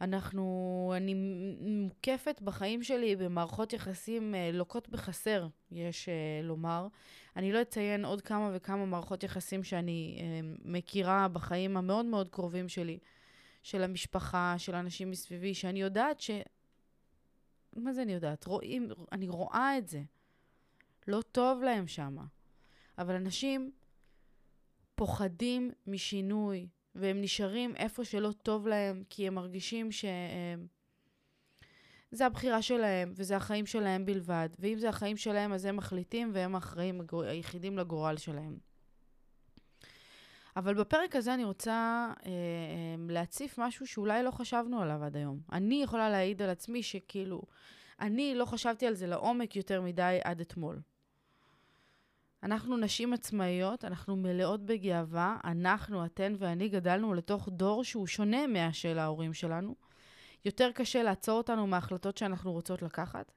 אנחנו, 0.00 0.92
אני 0.96 1.14
מוקפת 1.60 2.40
בחיים 2.42 2.82
שלי 2.82 3.16
במערכות 3.16 3.72
יחסים 3.72 4.34
אה, 4.34 4.50
לוקות 4.52 4.88
בחסר, 4.88 5.46
יש 5.70 6.08
אה, 6.08 6.40
לומר. 6.42 6.86
אני 7.36 7.52
לא 7.52 7.62
אציין 7.62 8.04
עוד 8.04 8.20
כמה 8.20 8.50
וכמה 8.54 8.86
מערכות 8.86 9.22
יחסים 9.22 9.64
שאני 9.64 10.18
אה, 10.20 10.40
מכירה 10.64 11.28
בחיים 11.28 11.76
המאוד 11.76 12.06
מאוד 12.06 12.28
קרובים 12.28 12.68
שלי, 12.68 12.98
של 13.62 13.82
המשפחה, 13.82 14.54
של 14.58 14.74
אנשים 14.74 15.10
מסביבי, 15.10 15.54
שאני 15.54 15.80
יודעת 15.80 16.20
ש... 16.20 16.30
מה 17.76 17.92
זה 17.92 18.02
אני 18.02 18.12
יודעת? 18.12 18.46
רואים, 18.46 18.88
אני 19.12 19.28
רואה 19.28 19.78
את 19.78 19.88
זה. 19.88 20.02
לא 21.08 21.22
טוב 21.32 21.62
להם 21.62 21.86
שמה. 21.86 22.24
אבל 22.98 23.14
אנשים 23.14 23.70
פוחדים 25.00 25.70
משינוי, 25.86 26.66
והם 26.94 27.20
נשארים 27.20 27.76
איפה 27.76 28.04
שלא 28.04 28.32
טוב 28.42 28.68
להם, 28.68 29.02
כי 29.10 29.26
הם 29.26 29.34
מרגישים 29.34 29.92
שהם... 29.92 30.66
זה 32.10 32.26
הבחירה 32.26 32.62
שלהם, 32.62 33.12
וזה 33.16 33.36
החיים 33.36 33.66
שלהם 33.66 34.06
בלבד. 34.06 34.48
ואם 34.58 34.78
זה 34.78 34.88
החיים 34.88 35.16
שלהם, 35.16 35.52
אז 35.52 35.64
הם 35.64 35.76
מחליטים, 35.76 36.30
והם 36.34 36.54
האחראים 36.54 37.00
היחידים 37.24 37.78
לגורל 37.78 38.16
שלהם. 38.16 38.58
אבל 40.56 40.74
בפרק 40.74 41.16
הזה 41.16 41.34
אני 41.34 41.44
רוצה 41.44 41.72
אה, 41.72 42.26
אה, 42.26 42.32
להציף 43.08 43.58
משהו 43.58 43.86
שאולי 43.86 44.22
לא 44.22 44.30
חשבנו 44.30 44.82
עליו 44.82 45.04
עד 45.04 45.16
היום. 45.16 45.40
אני 45.52 45.82
יכולה 45.82 46.10
להעיד 46.10 46.42
על 46.42 46.50
עצמי 46.50 46.82
שכאילו, 46.82 47.42
אני 48.00 48.34
לא 48.34 48.44
חשבתי 48.44 48.86
על 48.86 48.94
זה 48.94 49.06
לעומק 49.06 49.56
יותר 49.56 49.80
מדי 49.80 50.18
עד 50.24 50.40
אתמול. 50.40 50.80
אנחנו 52.42 52.76
נשים 52.76 53.12
עצמאיות, 53.12 53.84
אנחנו 53.84 54.16
מלאות 54.16 54.66
בגאווה, 54.66 55.36
אנחנו, 55.44 56.04
אתן 56.04 56.34
ואני, 56.38 56.68
גדלנו 56.68 57.14
לתוך 57.14 57.48
דור 57.48 57.84
שהוא 57.84 58.06
שונה 58.06 58.46
מהשל 58.46 58.98
ההורים 58.98 59.34
שלנו. 59.34 59.74
יותר 60.44 60.70
קשה 60.74 61.02
לעצור 61.02 61.38
אותנו 61.38 61.66
מההחלטות 61.66 62.16
שאנחנו 62.16 62.52
רוצות 62.52 62.82
לקחת. 62.82 63.32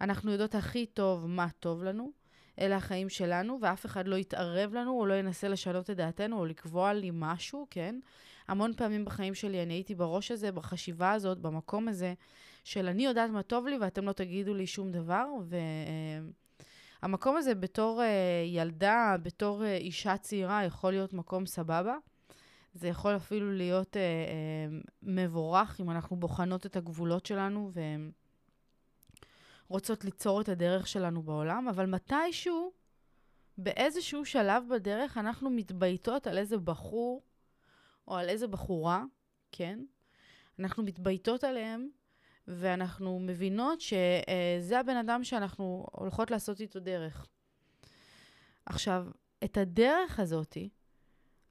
אנחנו 0.00 0.32
יודעות 0.32 0.54
הכי 0.54 0.86
טוב 0.86 1.26
מה 1.26 1.46
טוב 1.60 1.84
לנו, 1.84 2.12
אלה 2.60 2.76
החיים 2.76 3.08
שלנו, 3.08 3.58
ואף 3.62 3.86
אחד 3.86 4.08
לא 4.08 4.16
יתערב 4.16 4.74
לנו 4.74 5.00
או 5.00 5.06
לא 5.06 5.14
ינסה 5.14 5.48
לשנות 5.48 5.90
את 5.90 5.96
דעתנו 5.96 6.38
או 6.38 6.46
לקבוע 6.46 6.92
לי 6.92 7.10
משהו, 7.12 7.66
כן? 7.70 8.00
המון 8.48 8.72
פעמים 8.76 9.04
בחיים 9.04 9.34
שלי 9.34 9.62
אני 9.62 9.74
הייתי 9.74 9.94
בראש 9.94 10.30
הזה, 10.30 10.52
בחשיבה 10.52 11.12
הזאת, 11.12 11.38
במקום 11.38 11.88
הזה, 11.88 12.14
של 12.64 12.88
אני 12.88 13.04
יודעת 13.04 13.30
מה 13.30 13.42
טוב 13.42 13.66
לי 13.66 13.78
ואתם 13.78 14.04
לא 14.04 14.12
תגידו 14.12 14.54
לי 14.54 14.66
שום 14.66 14.92
דבר, 14.92 15.26
ו... 15.44 15.56
המקום 17.04 17.36
הזה 17.36 17.54
בתור 17.54 18.00
uh, 18.02 18.04
ילדה, 18.46 19.16
בתור 19.22 19.62
uh, 19.62 19.64
אישה 19.64 20.16
צעירה, 20.16 20.64
יכול 20.64 20.92
להיות 20.92 21.12
מקום 21.12 21.46
סבבה. 21.46 21.96
זה 22.74 22.88
יכול 22.88 23.16
אפילו 23.16 23.52
להיות 23.52 23.96
uh, 23.96 23.96
uh, 23.96 24.90
מבורך 25.02 25.80
אם 25.80 25.90
אנחנו 25.90 26.16
בוחנות 26.16 26.66
את 26.66 26.76
הגבולות 26.76 27.26
שלנו 27.26 27.70
ורוצות 29.68 30.04
ליצור 30.04 30.40
את 30.40 30.48
הדרך 30.48 30.86
שלנו 30.86 31.22
בעולם, 31.22 31.68
אבל 31.68 31.86
מתישהו, 31.86 32.72
באיזשהו 33.58 34.24
שלב 34.24 34.62
בדרך, 34.70 35.18
אנחנו 35.18 35.50
מתבייתות 35.50 36.26
על 36.26 36.38
איזה 36.38 36.58
בחור 36.58 37.22
או 38.08 38.16
על 38.16 38.28
איזה 38.28 38.46
בחורה, 38.46 39.04
כן? 39.52 39.84
אנחנו 40.58 40.82
מתבייתות 40.82 41.44
עליהם 41.44 41.88
ואנחנו 42.48 43.18
מבינות 43.18 43.80
שזה 43.80 44.78
הבן 44.80 44.96
אדם 44.96 45.24
שאנחנו 45.24 45.86
הולכות 45.92 46.30
לעשות 46.30 46.60
איתו 46.60 46.80
דרך. 46.80 47.26
עכשיו, 48.66 49.06
את 49.44 49.56
הדרך 49.56 50.20
הזאתי, 50.20 50.68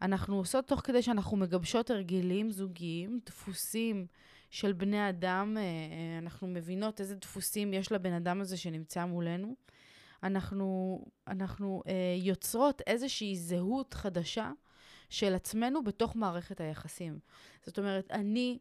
אנחנו 0.02 0.36
עושות 0.36 0.68
תוך 0.68 0.82
כדי 0.84 1.02
שאנחנו 1.02 1.38
מגבשות 1.38 1.90
הרגלים 1.90 2.52
זוגיים, 2.52 3.20
דפוסים 3.26 4.08
של 4.50 4.74
בני 4.74 5.10
אדם, 5.10 5.58
אה, 5.58 5.62
אה, 5.62 6.18
אנחנו 6.18 6.48
מבינות 6.48 7.02
איזה 7.02 7.16
דפוסים 7.16 7.74
יש 7.74 7.92
לבן 7.92 8.14
אדם 8.14 8.42
הזה 8.42 8.58
שנמצא 8.58 9.06
מולנו. 9.06 9.56
אנחנו, 10.24 11.00
אנחנו 11.28 11.84
אה, 11.88 12.16
יוצרות 12.18 12.82
איזושהי 12.88 13.36
זהות 13.36 13.94
חדשה 13.94 14.52
של 15.10 15.34
עצמנו 15.34 15.84
בתוך 15.84 16.16
מערכת 16.16 16.62
היחסים. 16.62 17.20
זאת 17.66 17.80
אומרת, 17.80 18.12
אני 18.12 18.60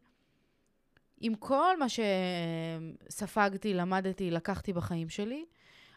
עם 1.22 1.34
כל 1.34 1.78
מה 1.78 1.86
שספגתי, 3.08 3.74
למדתי, 3.74 4.30
לקחתי 4.30 4.72
בחיים 4.72 5.08
שלי, 5.08 5.44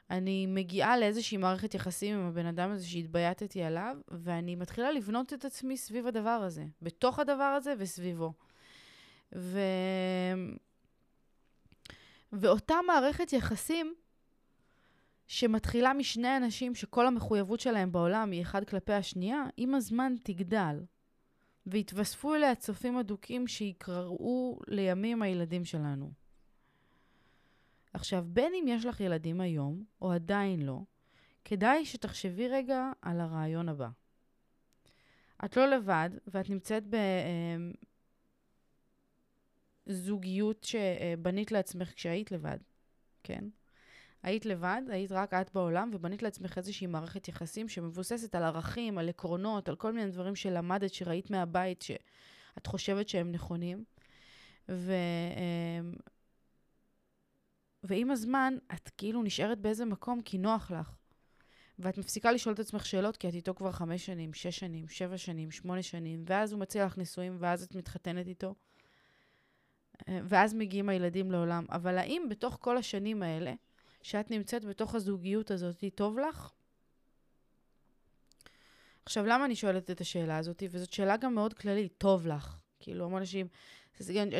אני 0.09 0.45
מגיעה 0.45 0.97
לאיזושהי 0.97 1.37
מערכת 1.37 1.73
יחסים 1.73 2.15
עם 2.15 2.27
הבן 2.27 2.45
אדם 2.45 2.71
הזה 2.71 2.87
שהתבייתתי 2.87 3.63
עליו, 3.63 3.97
ואני 4.07 4.55
מתחילה 4.55 4.91
לבנות 4.91 5.33
את 5.33 5.45
עצמי 5.45 5.77
סביב 5.77 6.07
הדבר 6.07 6.29
הזה, 6.29 6.65
בתוך 6.81 7.19
הדבר 7.19 7.43
הזה 7.43 7.73
וסביבו. 7.77 8.33
ו... 9.35 9.59
ואותה 12.33 12.75
מערכת 12.87 13.33
יחסים 13.33 13.93
שמתחילה 15.27 15.93
משני 15.93 16.37
אנשים 16.37 16.75
שכל 16.75 17.07
המחויבות 17.07 17.59
שלהם 17.59 17.91
בעולם 17.91 18.31
היא 18.31 18.41
אחד 18.41 18.63
כלפי 18.63 18.93
השנייה, 18.93 19.43
עם 19.57 19.75
הזמן 19.75 20.15
תגדל. 20.23 20.79
והתווספו 21.65 22.35
אליה 22.35 22.55
צופים 22.55 22.97
אדוקים 22.97 23.47
שיקראו 23.47 24.59
לימים 24.67 25.21
הילדים 25.21 25.65
שלנו. 25.65 26.11
עכשיו, 27.93 28.25
בין 28.27 28.53
אם 28.53 28.65
יש 28.67 28.85
לך 28.85 28.99
ילדים 28.99 29.41
היום, 29.41 29.83
או 30.01 30.11
עדיין 30.11 30.61
לא, 30.61 30.81
כדאי 31.45 31.85
שתחשבי 31.85 32.47
רגע 32.47 32.91
על 33.01 33.19
הרעיון 33.19 33.69
הבא. 33.69 33.89
את 35.45 35.57
לא 35.57 35.65
לבד, 35.65 36.09
ואת 36.27 36.49
נמצאת 36.49 36.83
בזוגיות 39.87 40.63
שבנית 40.63 41.51
לעצמך 41.51 41.93
כשהיית 41.95 42.31
לבד, 42.31 42.57
כן? 43.23 43.43
היית 44.25 44.45
לבד, 44.45 44.81
היית 44.89 45.11
רק 45.11 45.33
את 45.33 45.53
בעולם, 45.53 45.91
ובנית 45.93 46.23
לעצמך 46.23 46.57
איזושהי 46.57 46.87
מערכת 46.87 47.27
יחסים 47.27 47.69
שמבוססת 47.69 48.35
על 48.35 48.43
ערכים, 48.43 48.97
על 48.97 49.09
עקרונות, 49.09 49.69
על 49.69 49.75
כל 49.75 49.93
מיני 49.93 50.11
דברים 50.11 50.35
שלמדת, 50.35 50.93
שראית 50.93 51.31
מהבית, 51.31 51.81
שאת 51.81 52.67
חושבת 52.67 53.09
שהם 53.09 53.31
נכונים. 53.31 53.83
ו... 54.69 54.93
אמ, 55.37 55.93
ועם 57.83 58.11
הזמן, 58.11 58.57
את 58.73 58.89
כאילו 58.97 59.23
נשארת 59.23 59.59
באיזה 59.59 59.85
מקום 59.85 60.21
כי 60.21 60.37
נוח 60.37 60.71
לך. 60.71 60.95
ואת 61.79 61.97
מפסיקה 61.97 62.31
לשאול 62.31 62.53
את 62.53 62.59
עצמך 62.59 62.85
שאלות, 62.85 63.17
כי 63.17 63.29
את 63.29 63.33
איתו 63.33 63.55
כבר 63.55 63.71
חמש 63.71 64.05
שנים, 64.05 64.33
שש 64.33 64.59
שנים, 64.59 64.87
שבע 64.87 65.17
שנים, 65.17 65.51
שמונה 65.51 65.81
שנים, 65.81 66.23
ואז 66.27 66.51
הוא 66.51 66.59
מציע 66.59 66.85
לך 66.85 66.97
נישואים, 66.97 67.37
ואז 67.39 67.63
את 67.63 67.75
מתחתנת 67.75 68.27
איתו. 68.27 68.55
אה, 70.09 70.19
ואז 70.23 70.53
מגיעים 70.53 70.89
הילדים 70.89 71.31
לעולם. 71.31 71.65
אבל 71.69 71.97
האם 71.97 72.25
בתוך 72.29 72.57
כל 72.61 72.77
השנים 72.77 73.23
האלה, 73.23 73.53
שאת 74.05 74.31
נמצאת 74.31 74.65
בתוך 74.65 74.95
הזוגיות 74.95 75.51
הזאת, 75.51 75.83
טוב 75.95 76.19
לך? 76.19 76.51
עכשיו, 79.05 79.25
למה 79.25 79.45
אני 79.45 79.55
שואלת 79.55 79.91
את 79.91 80.01
השאלה 80.01 80.37
הזאת? 80.37 80.63
וזאת 80.69 80.93
שאלה 80.93 81.17
גם 81.17 81.35
מאוד 81.35 81.53
כללית, 81.53 81.93
טוב 81.97 82.27
לך. 82.27 82.57
כאילו, 82.79 83.05
המון 83.05 83.19
אנשים... 83.19 83.47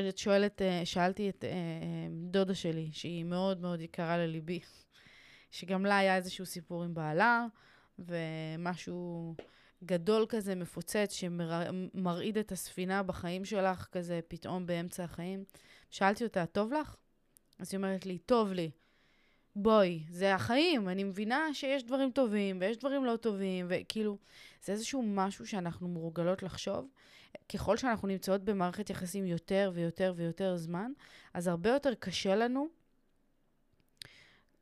את 0.10 0.18
שואלת, 0.18 0.62
אה, 0.62 0.86
שאלתי 0.86 1.30
את 1.30 1.44
אה, 1.44 1.50
אה, 1.50 1.56
דודה 2.12 2.56
שלי, 2.56 2.90
שהיא 2.92 3.24
מאוד 3.24 3.62
מאוד 3.62 3.82
יקרה 3.82 4.18
לליבי, 4.18 4.60
שגם 5.52 5.86
לה 5.86 5.98
היה 5.98 6.16
איזשהו 6.16 6.46
סיפור 6.46 6.84
עם 6.84 6.94
בעלה, 6.94 7.46
ומשהו 8.00 9.36
גדול 9.84 10.26
כזה, 10.30 10.56
מפוצץ, 10.56 11.14
שמרעיד 11.14 12.38
את 12.38 12.52
הספינה 12.52 13.04
בחיים 13.04 13.46
שלך, 13.46 13.88
כזה 13.92 14.20
פתאום 14.28 14.66
באמצע 14.66 15.04
החיים. 15.04 15.44
שאלתי 15.90 16.24
אותה, 16.24 16.46
טוב 16.46 16.74
לך? 16.74 16.96
אז 17.60 17.74
היא 17.74 17.78
אומרת 17.78 18.06
לי, 18.06 18.18
טוב 18.18 18.52
לי. 18.52 18.72
בואי, 19.56 20.04
זה 20.10 20.36
החיים, 20.36 20.90
אני 20.90 21.04
מבינה 21.04 21.54
שיש 21.54 21.84
דברים 21.84 22.12
טובים 22.12 22.58
ויש 22.62 22.78
דברים 22.78 23.06
לא 23.06 23.16
טובים, 23.16 23.66
וכאילו, 23.70 24.18
זה 24.64 24.74
איזשהו 24.74 25.04
משהו 25.06 25.48
שאנחנו 25.48 25.88
מורגלות 25.88 26.44
לחשוב. 26.44 26.88
ככל 27.54 27.78
שאנחנו 27.78 28.08
נמצאות 28.08 28.44
במערכת 28.44 28.90
יחסים 28.90 29.26
יותר 29.26 29.72
ויותר 29.74 30.14
ויותר 30.16 30.58
זמן, 30.58 30.92
אז 31.34 31.48
הרבה 31.48 31.70
יותר 31.70 31.94
קשה 31.94 32.36
לנו 32.36 32.68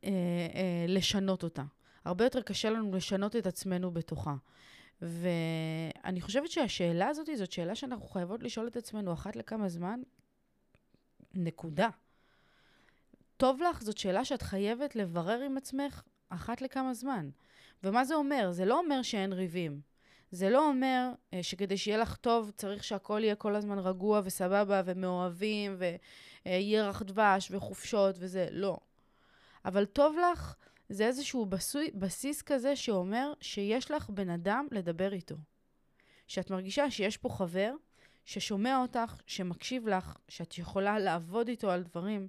אה, 0.04 0.10
אה, 0.54 0.84
לשנות 0.88 1.42
אותה. 1.42 1.62
הרבה 2.04 2.24
יותר 2.24 2.42
קשה 2.42 2.70
לנו 2.70 2.92
לשנות 2.96 3.36
את 3.36 3.46
עצמנו 3.46 3.90
בתוכה. 3.90 4.34
ואני 5.02 6.20
חושבת 6.20 6.50
שהשאלה 6.50 7.08
הזאת 7.08 7.28
זאת 7.36 7.52
שאלה 7.52 7.74
שאנחנו 7.74 8.06
חייבות 8.08 8.42
לשאול 8.42 8.68
את 8.68 8.76
עצמנו 8.76 9.12
אחת 9.12 9.36
לכמה 9.36 9.68
זמן, 9.68 10.00
נקודה. 11.34 11.88
טוב 13.36 13.62
לך 13.62 13.82
זאת 13.82 13.98
שאלה 13.98 14.24
שאת 14.24 14.42
חייבת 14.42 14.96
לברר 14.96 15.40
עם 15.40 15.56
עצמך 15.56 16.02
אחת 16.28 16.62
לכמה 16.62 16.94
זמן. 16.94 17.30
ומה 17.84 18.04
זה 18.04 18.14
אומר? 18.14 18.52
זה 18.52 18.64
לא 18.64 18.78
אומר 18.78 19.02
שאין 19.02 19.32
ריבים. 19.32 19.80
זה 20.30 20.50
לא 20.50 20.68
אומר 20.68 21.10
uh, 21.12 21.36
שכדי 21.42 21.76
שיהיה 21.76 21.98
לך 21.98 22.16
טוב 22.16 22.50
צריך 22.56 22.84
שהכל 22.84 23.20
יהיה 23.24 23.34
כל 23.34 23.54
הזמן 23.54 23.78
רגוע 23.78 24.20
וסבבה 24.24 24.82
ומאוהבים 24.84 25.76
וירח 26.46 27.02
דבש 27.02 27.48
וחופשות 27.50 28.16
וזה, 28.18 28.48
לא. 28.50 28.76
אבל 29.64 29.84
טוב 29.84 30.16
לך 30.32 30.54
זה 30.88 31.06
איזשהו 31.06 31.46
בסוי, 31.46 31.90
בסיס 31.94 32.42
כזה 32.42 32.76
שאומר 32.76 33.32
שיש 33.40 33.90
לך 33.90 34.10
בן 34.10 34.30
אדם 34.30 34.66
לדבר 34.70 35.12
איתו. 35.12 35.36
שאת 36.26 36.50
מרגישה 36.50 36.90
שיש 36.90 37.16
פה 37.16 37.28
חבר 37.28 37.74
ששומע 38.24 38.82
אותך, 38.82 39.16
שמקשיב 39.26 39.88
לך, 39.88 40.16
שאת 40.28 40.58
יכולה 40.58 40.98
לעבוד 40.98 41.48
איתו 41.48 41.70
על 41.70 41.82
דברים, 41.82 42.28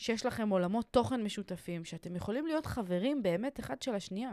שיש 0.00 0.26
לכם 0.26 0.48
עולמות 0.48 0.86
תוכן 0.90 1.22
משותפים, 1.22 1.84
שאתם 1.84 2.16
יכולים 2.16 2.46
להיות 2.46 2.66
חברים 2.66 3.22
באמת 3.22 3.60
אחד 3.60 3.82
של 3.82 3.94
השנייה. 3.94 4.32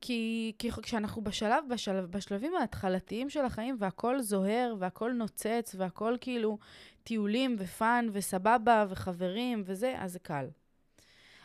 כי, 0.00 0.52
כי 0.58 0.70
כשאנחנו 0.82 1.22
בשלב, 1.22 1.64
בשלב, 1.70 2.04
בשלבים 2.04 2.54
ההתחלתיים 2.54 3.30
של 3.30 3.44
החיים 3.44 3.76
והכל 3.78 4.22
זוהר 4.22 4.74
והכל 4.78 5.12
נוצץ 5.12 5.74
והכל 5.78 6.16
כאילו 6.20 6.58
טיולים 7.04 7.56
ופאן 7.58 8.08
וסבבה 8.12 8.86
וחברים 8.88 9.62
וזה, 9.66 9.94
אז 9.98 10.12
זה 10.12 10.18
קל. 10.18 10.46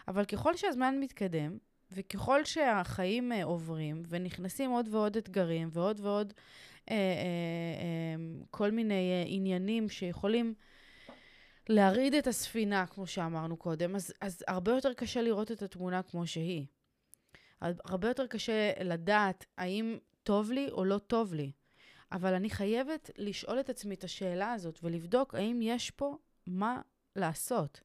אבל 0.07 0.25
ככל 0.25 0.55
שהזמן 0.55 0.99
מתקדם, 0.99 1.57
וככל 1.91 2.45
שהחיים 2.45 3.31
uh, 3.31 3.43
עוברים 3.43 4.03
ונכנסים 4.07 4.71
עוד 4.71 4.87
ועוד 4.91 5.17
אתגרים 5.17 5.69
ועוד 5.71 5.99
ועוד 5.99 6.33
uh, 6.33 6.87
uh, 6.87 6.89
uh, 6.89 6.91
כל 8.51 8.71
מיני 8.71 9.23
uh, 9.25 9.29
עניינים 9.29 9.89
שיכולים 9.89 10.53
להרעיד 11.69 12.15
את 12.15 12.27
הספינה, 12.27 12.85
כמו 12.87 13.07
שאמרנו 13.07 13.57
קודם, 13.57 13.95
אז, 13.95 14.13
אז 14.21 14.43
הרבה 14.47 14.71
יותר 14.71 14.93
קשה 14.93 15.21
לראות 15.21 15.51
את 15.51 15.61
התמונה 15.61 16.03
כמו 16.03 16.27
שהיא. 16.27 16.65
הרבה 17.61 18.07
יותר 18.07 18.27
קשה 18.27 18.71
לדעת 18.83 19.45
האם 19.57 19.97
טוב 20.23 20.51
לי 20.51 20.69
או 20.71 20.85
לא 20.85 20.97
טוב 20.97 21.33
לי. 21.33 21.51
אבל 22.11 22.33
אני 22.33 22.49
חייבת 22.49 23.11
לשאול 23.17 23.59
את 23.59 23.69
עצמי 23.69 23.95
את 23.95 24.03
השאלה 24.03 24.53
הזאת 24.53 24.79
ולבדוק 24.83 25.35
האם 25.35 25.59
יש 25.61 25.91
פה 25.91 26.17
מה 26.47 26.81
לעשות. 27.15 27.81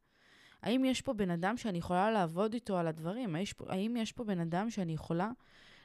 האם 0.63 0.85
יש 0.85 1.01
פה 1.03 1.13
בן 1.13 1.31
אדם 1.31 1.57
שאני 1.57 1.79
יכולה 1.79 2.11
לעבוד 2.11 2.55
איתו 2.55 2.79
על 2.79 2.87
הדברים? 2.87 3.37
האם 3.69 3.97
יש 3.97 4.13
פה 4.13 4.25
בן 4.25 4.41
אדם 4.41 4.71
שאני 4.71 4.93
יכולה 4.93 5.31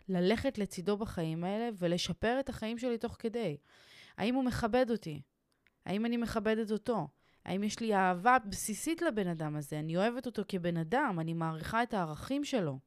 ללכת 0.10 0.58
לצידו 0.58 0.98
בחיים 0.98 1.44
האלה 1.44 1.70
ולשפר 1.78 2.40
את 2.40 2.50
החיים 2.50 2.78
שלי 2.78 2.98
תוך 2.98 3.16
כדי? 3.20 3.58
האם 4.18 4.36
הוא 4.36 4.44
מכבד 4.44 4.92
אותי? 4.92 5.22
האם 5.86 6.06
אני 6.06 6.18
מכבדת 6.18 6.72
אותו? 6.72 7.08
האם 7.50 7.64
יש 7.64 7.80
לי 7.80 7.96
אהבה 7.96 8.38
בסיסית 8.50 9.02
לבן 9.02 9.28
אדם 9.28 9.56
הזה? 9.56 9.80
אני 9.80 9.98
אוהבת 9.98 10.26
אותו 10.26 10.42
כבן 10.48 10.78
אדם, 10.78 11.18
אני 11.20 11.34
מעריכה 11.34 11.84
את 11.84 11.94
הערכים 11.94 12.44
שלו. 12.44 12.80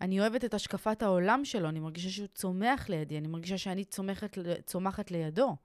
אני 0.00 0.20
אוהבת 0.20 0.44
את 0.44 0.54
השקפת 0.54 1.02
העולם 1.02 1.44
שלו, 1.44 1.68
אני 1.68 1.80
מרגישה 1.80 2.10
שהוא 2.10 2.26
צומח 2.26 2.88
לידי, 2.88 3.18
אני 3.18 3.28
מרגישה 3.28 3.58
שאני 3.58 3.84
צומחת, 3.84 4.38
צומחת 4.66 5.10
לידו. 5.10 5.56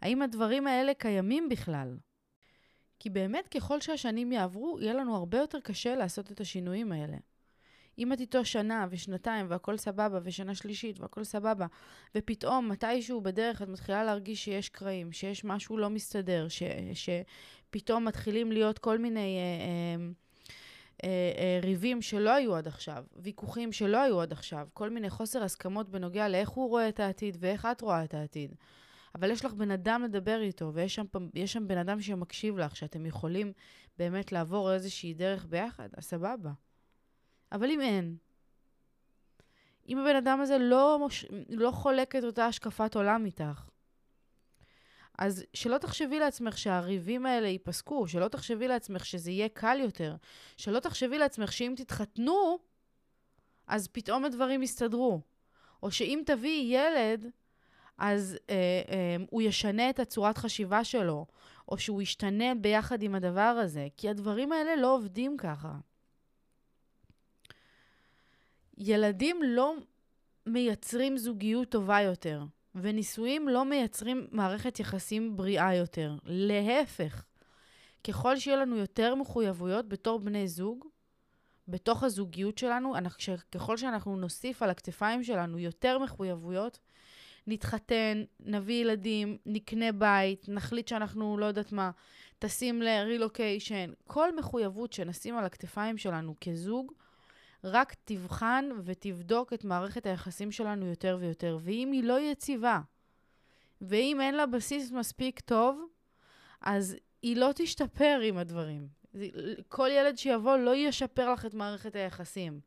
האם 0.00 0.22
הדברים 0.22 0.66
האלה 0.66 0.94
קיימים 0.94 1.48
בכלל? 1.48 1.96
כי 2.98 3.10
באמת 3.10 3.48
ככל 3.48 3.80
שהשנים 3.80 4.32
יעברו, 4.32 4.78
יהיה 4.80 4.94
לנו 4.94 5.16
הרבה 5.16 5.38
יותר 5.38 5.60
קשה 5.60 5.94
לעשות 5.94 6.32
את 6.32 6.40
השינויים 6.40 6.92
האלה. 6.92 7.16
אם 7.98 8.12
את 8.12 8.20
איתו 8.20 8.44
שנה 8.44 8.86
ושנתיים 8.90 9.46
והכל 9.48 9.76
סבבה, 9.76 10.18
ושנה 10.22 10.54
שלישית 10.54 11.00
והכל 11.00 11.24
סבבה, 11.24 11.66
ופתאום 12.14 12.68
מתישהו 12.68 13.20
בדרך 13.20 13.62
את 13.62 13.68
מתחילה 13.68 14.04
להרגיש 14.04 14.44
שיש 14.44 14.68
קרעים, 14.68 15.12
שיש 15.12 15.44
משהו 15.44 15.78
לא 15.78 15.90
מסתדר, 15.90 16.48
ש, 16.48 16.62
שפתאום 16.94 18.04
מתחילים 18.04 18.52
להיות 18.52 18.78
כל 18.78 18.98
מיני 18.98 19.38
אה, 19.38 19.66
אה, 19.66 20.06
אה, 21.04 21.32
אה, 21.38 21.60
ריבים 21.62 22.02
שלא 22.02 22.30
היו 22.30 22.54
עד 22.54 22.66
עכשיו, 22.66 23.04
ויכוחים 23.16 23.72
שלא 23.72 24.02
היו 24.02 24.20
עד 24.20 24.32
עכשיו, 24.32 24.68
כל 24.72 24.90
מיני 24.90 25.10
חוסר 25.10 25.42
הסכמות 25.42 25.88
בנוגע 25.88 26.28
לאיך 26.28 26.48
הוא 26.48 26.68
רואה 26.68 26.88
את 26.88 27.00
העתיד 27.00 27.36
ואיך 27.40 27.66
את 27.66 27.80
רואה 27.80 28.04
את 28.04 28.14
העתיד. 28.14 28.54
אבל 29.14 29.30
יש 29.30 29.44
לך 29.44 29.52
בן 29.52 29.70
אדם 29.70 30.02
לדבר 30.02 30.40
איתו, 30.40 30.70
ויש 30.74 30.94
שם, 30.94 31.04
שם 31.46 31.68
בן 31.68 31.78
אדם 31.78 32.00
שמקשיב 32.00 32.58
לך, 32.58 32.76
שאתם 32.76 33.06
יכולים 33.06 33.52
באמת 33.98 34.32
לעבור 34.32 34.72
איזושהי 34.72 35.14
דרך 35.14 35.46
ביחד, 35.46 35.88
אז 35.96 36.04
סבבה. 36.04 36.50
אבל 37.52 37.70
אם 37.70 37.80
אין, 37.80 38.16
אם 39.88 39.98
הבן 39.98 40.16
אדם 40.16 40.40
הזה 40.40 40.58
לא, 40.58 40.96
מוש... 40.98 41.24
לא 41.48 41.70
חולק 41.70 42.16
את 42.16 42.24
אותה 42.24 42.46
השקפת 42.46 42.96
עולם 42.96 43.24
איתך, 43.24 43.68
אז 45.18 45.44
שלא 45.54 45.78
תחשבי 45.78 46.18
לעצמך 46.18 46.58
שהריבים 46.58 47.26
האלה 47.26 47.48
ייפסקו, 47.48 48.08
שלא 48.08 48.28
תחשבי 48.28 48.68
לעצמך 48.68 49.06
שזה 49.06 49.30
יהיה 49.30 49.48
קל 49.48 49.78
יותר, 49.80 50.16
שלא 50.56 50.80
תחשבי 50.80 51.18
לעצמך 51.18 51.52
שאם 51.52 51.74
תתחתנו, 51.76 52.58
אז 53.66 53.88
פתאום 53.88 54.24
הדברים 54.24 54.62
יסתדרו. 54.62 55.20
או 55.82 55.90
שאם 55.90 56.22
תביאי 56.26 56.76
ילד, 56.76 57.26
אז 57.98 58.38
אה, 58.50 58.54
אה, 58.88 59.16
הוא 59.30 59.42
ישנה 59.42 59.90
את 59.90 59.98
הצורת 60.00 60.38
חשיבה 60.38 60.84
שלו, 60.84 61.26
או 61.68 61.78
שהוא 61.78 62.02
ישתנה 62.02 62.54
ביחד 62.54 63.02
עם 63.02 63.14
הדבר 63.14 63.40
הזה, 63.40 63.88
כי 63.96 64.08
הדברים 64.08 64.52
האלה 64.52 64.76
לא 64.76 64.94
עובדים 64.94 65.36
ככה. 65.36 65.72
ילדים 68.78 69.40
לא 69.42 69.74
מייצרים 70.46 71.16
זוגיות 71.16 71.68
טובה 71.68 72.00
יותר, 72.00 72.42
ונישואים 72.74 73.48
לא 73.48 73.64
מייצרים 73.64 74.26
מערכת 74.30 74.80
יחסים 74.80 75.36
בריאה 75.36 75.74
יותר. 75.74 76.14
להפך, 76.24 77.24
ככל 78.04 78.36
שיהיה 78.36 78.56
לנו 78.56 78.76
יותר 78.76 79.14
מחויבויות 79.14 79.88
בתור 79.88 80.20
בני 80.20 80.48
זוג, 80.48 80.84
בתוך 81.68 82.02
הזוגיות 82.02 82.58
שלנו, 82.58 82.94
ככל 83.52 83.76
שאנחנו 83.76 84.16
נוסיף 84.16 84.62
על 84.62 84.70
הכתפיים 84.70 85.24
שלנו 85.24 85.58
יותר 85.58 85.98
מחויבויות, 85.98 86.78
נתחתן, 87.46 88.24
נביא 88.40 88.82
ילדים, 88.82 89.38
נקנה 89.46 89.92
בית, 89.92 90.48
נחליט 90.48 90.88
שאנחנו 90.88 91.38
לא 91.38 91.46
יודעת 91.46 91.72
מה, 91.72 91.90
טסים 92.38 92.82
לרילוקיישן, 92.82 93.92
כל 94.06 94.36
מחויבות 94.36 94.92
שנשים 94.92 95.36
על 95.36 95.44
הכתפיים 95.44 95.98
שלנו 95.98 96.34
כזוג, 96.40 96.92
רק 97.66 97.94
תבחן 98.04 98.68
ותבדוק 98.84 99.52
את 99.52 99.64
מערכת 99.64 100.06
היחסים 100.06 100.52
שלנו 100.52 100.86
יותר 100.86 101.16
ויותר. 101.20 101.58
ואם 101.60 101.92
היא 101.92 102.04
לא 102.04 102.20
יציבה, 102.20 102.80
ואם 103.80 104.20
אין 104.20 104.34
לה 104.34 104.46
בסיס 104.46 104.90
מספיק 104.90 105.40
טוב, 105.40 105.86
אז 106.60 106.96
היא 107.22 107.36
לא 107.36 107.50
תשתפר 107.54 108.20
עם 108.24 108.38
הדברים. 108.38 108.88
כל 109.68 109.88
ילד 109.92 110.18
שיבוא 110.18 110.56
לא 110.56 110.76
ישפר 110.76 111.32
לך 111.32 111.46
את 111.46 111.54
מערכת 111.54 111.96
היחסים. 111.96 112.60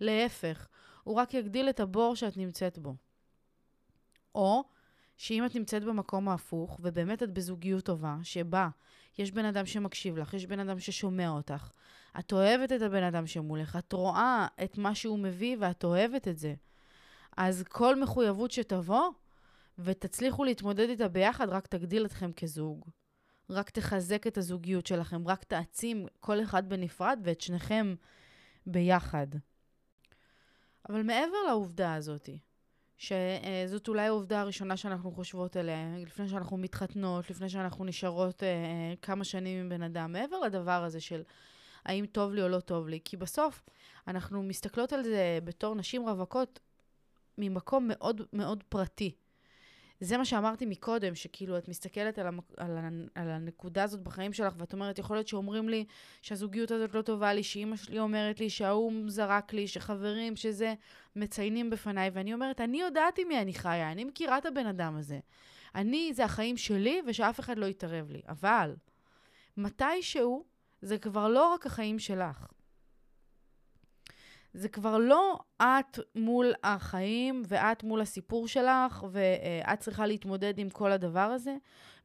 להפך, 0.00 0.68
הוא 1.04 1.14
רק 1.14 1.34
יגדיל 1.34 1.68
את 1.68 1.80
הבור 1.80 2.16
שאת 2.16 2.36
נמצאת 2.36 2.78
בו. 2.78 2.96
או 4.34 4.64
שאם 5.16 5.46
את 5.46 5.54
נמצאת 5.54 5.84
במקום 5.84 6.28
ההפוך, 6.28 6.80
ובאמת 6.82 7.22
את 7.22 7.30
בזוגיות 7.32 7.84
טובה, 7.84 8.16
שבה 8.22 8.68
יש 9.18 9.32
בן 9.32 9.44
אדם 9.44 9.66
שמקשיב 9.66 10.18
לך, 10.18 10.34
יש 10.34 10.46
בן 10.46 10.60
אדם 10.60 10.80
ששומע 10.80 11.28
אותך, 11.28 11.70
את 12.18 12.32
אוהבת 12.32 12.72
את 12.72 12.82
הבן 12.82 13.02
אדם 13.02 13.26
שמולך, 13.26 13.76
את 13.76 13.92
רואה 13.92 14.46
את 14.64 14.78
מה 14.78 14.94
שהוא 14.94 15.18
מביא 15.18 15.56
ואת 15.60 15.84
אוהבת 15.84 16.28
את 16.28 16.38
זה. 16.38 16.54
אז 17.36 17.64
כל 17.68 18.00
מחויבות 18.00 18.50
שתבוא, 18.50 19.10
ותצליחו 19.78 20.44
להתמודד 20.44 20.88
איתה 20.88 21.08
ביחד, 21.08 21.48
רק 21.48 21.66
תגדיל 21.66 22.06
אתכם 22.06 22.32
כזוג. 22.32 22.84
רק 23.50 23.70
תחזק 23.70 24.26
את 24.26 24.38
הזוגיות 24.38 24.86
שלכם, 24.86 25.28
רק 25.28 25.44
תעצים 25.44 26.06
כל 26.20 26.42
אחד 26.42 26.68
בנפרד 26.68 27.20
ואת 27.22 27.40
שניכם 27.40 27.94
ביחד. 28.66 29.26
אבל 30.88 31.02
מעבר 31.02 31.42
לעובדה 31.48 31.94
הזאתי, 31.94 32.38
שזאת 32.96 33.88
אולי 33.88 34.06
העובדה 34.06 34.40
הראשונה 34.40 34.76
שאנחנו 34.76 35.12
חושבות 35.12 35.56
עליה, 35.56 35.98
לפני 35.98 36.28
שאנחנו 36.28 36.56
מתחתנות, 36.56 37.30
לפני 37.30 37.48
שאנחנו 37.48 37.84
נשארות 37.84 38.42
אה, 38.42 38.94
כמה 39.02 39.24
שנים 39.24 39.60
עם 39.60 39.68
בן 39.68 39.82
אדם, 39.82 40.12
מעבר 40.12 40.40
לדבר 40.40 40.84
הזה 40.84 41.00
של 41.00 41.22
האם 41.86 42.06
טוב 42.06 42.34
לי 42.34 42.42
או 42.42 42.48
לא 42.48 42.60
טוב 42.60 42.88
לי, 42.88 43.00
כי 43.04 43.16
בסוף 43.16 43.62
אנחנו 44.08 44.42
מסתכלות 44.42 44.92
על 44.92 45.02
זה 45.02 45.38
בתור 45.44 45.74
נשים 45.74 46.08
רווקות 46.08 46.60
ממקום 47.38 47.88
מאוד 47.88 48.20
מאוד 48.32 48.62
פרטי. 48.68 49.14
זה 50.00 50.18
מה 50.18 50.24
שאמרתי 50.24 50.66
מקודם, 50.66 51.14
שכאילו 51.14 51.58
את 51.58 51.68
מסתכלת 51.68 52.18
על, 52.18 52.26
המק... 52.26 52.44
על, 52.56 52.78
ה... 52.78 52.88
על 53.14 53.30
הנקודה 53.30 53.82
הזאת 53.82 54.00
בחיים 54.00 54.32
שלך, 54.32 54.54
ואת 54.58 54.72
אומרת, 54.72 54.98
יכול 54.98 55.16
להיות 55.16 55.28
שאומרים 55.28 55.68
לי 55.68 55.84
שהזוגיות 56.22 56.70
הזאת 56.70 56.94
לא 56.94 57.02
טובה 57.02 57.34
לי, 57.34 57.42
שאימא 57.42 57.76
שלי 57.76 57.98
אומרת 57.98 58.40
לי 58.40 58.50
שההוא 58.50 58.92
זרק 59.06 59.52
לי, 59.52 59.68
שחברים, 59.68 60.36
שזה, 60.36 60.74
מציינים 61.16 61.70
בפניי, 61.70 62.10
ואני 62.12 62.34
אומרת, 62.34 62.60
אני 62.60 62.80
יודעת 62.80 63.18
עם 63.18 63.28
מי 63.28 63.40
אני 63.40 63.54
חיה, 63.54 63.92
אני 63.92 64.04
מכירה 64.04 64.38
את 64.38 64.46
הבן 64.46 64.66
אדם 64.66 64.96
הזה. 64.96 65.18
אני, 65.74 66.12
זה 66.14 66.24
החיים 66.24 66.56
שלי, 66.56 67.02
ושאף 67.06 67.40
אחד 67.40 67.58
לא 67.58 67.66
יתערב 67.66 68.10
לי. 68.10 68.20
אבל, 68.28 68.76
מתישהו, 69.56 70.44
זה 70.82 70.98
כבר 70.98 71.28
לא 71.28 71.52
רק 71.52 71.66
החיים 71.66 71.98
שלך. 71.98 72.46
זה 74.54 74.68
כבר 74.68 74.98
לא 74.98 75.38
את 75.62 75.98
מול 76.14 76.52
החיים 76.62 77.42
ואת 77.46 77.82
מול 77.82 78.00
הסיפור 78.00 78.48
שלך 78.48 79.06
ואת 79.10 79.80
צריכה 79.80 80.06
להתמודד 80.06 80.58
עם 80.58 80.70
כל 80.70 80.92
הדבר 80.92 81.20
הזה. 81.20 81.56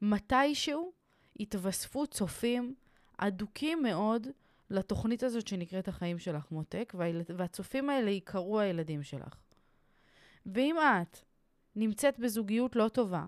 מתישהו 0.02 0.92
יתווספו 1.40 2.08
צופים 2.08 2.76
אדוקים 3.18 3.84
מאוד 3.84 4.28
לתוכנית 4.70 5.24
הזאת 5.24 5.48
שנקראת 5.48 5.88
החיים 5.88 6.20
שלך, 6.20 6.52
מותק, 6.52 6.94
והצופים 7.36 7.90
האלה 7.90 8.10
ייקראו 8.10 8.60
הילדים 8.60 9.04
שלך. 9.04 9.42
ואם 10.46 10.76
את 10.78 11.18
נמצאת 11.76 12.20
בזוגיות 12.20 12.76
לא 12.76 12.88
טובה, 12.88 13.26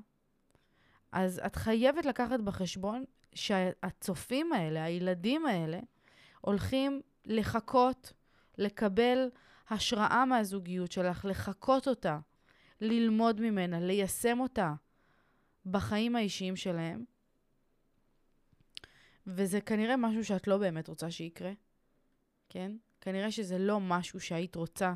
אז 1.12 1.42
את 1.46 1.56
חייבת 1.56 2.06
לקחת 2.06 2.40
בחשבון 2.40 3.04
שהצופים 3.36 4.54
האלה, 4.54 4.84
הילדים 4.84 5.46
האלה, 5.46 5.80
הולכים 6.42 7.02
לחכות 7.26 8.14
לקבל 8.58 9.30
השראה 9.70 10.26
מהזוגיות 10.26 10.92
שלך, 10.92 11.26
לחקות 11.26 11.88
אותה, 11.88 12.20
ללמוד 12.82 13.42
ממנה, 13.42 13.80
ליישם 13.80 14.40
אותה 14.40 14.74
בחיים 15.66 16.16
האישיים 16.16 16.56
שלהם. 16.56 17.06
וזה 19.28 19.62
כנראה 19.62 19.98
משהו 19.98 20.26
שאת 20.26 20.48
לא 20.48 20.58
באמת 20.58 20.88
רוצה 20.88 21.12
שיקרה, 21.12 21.52
כן? 22.50 22.72
כנראה 23.02 23.32
שזה 23.32 23.58
לא 23.58 23.80
משהו 23.80 24.20
שהיית 24.20 24.56
רוצה 24.56 24.94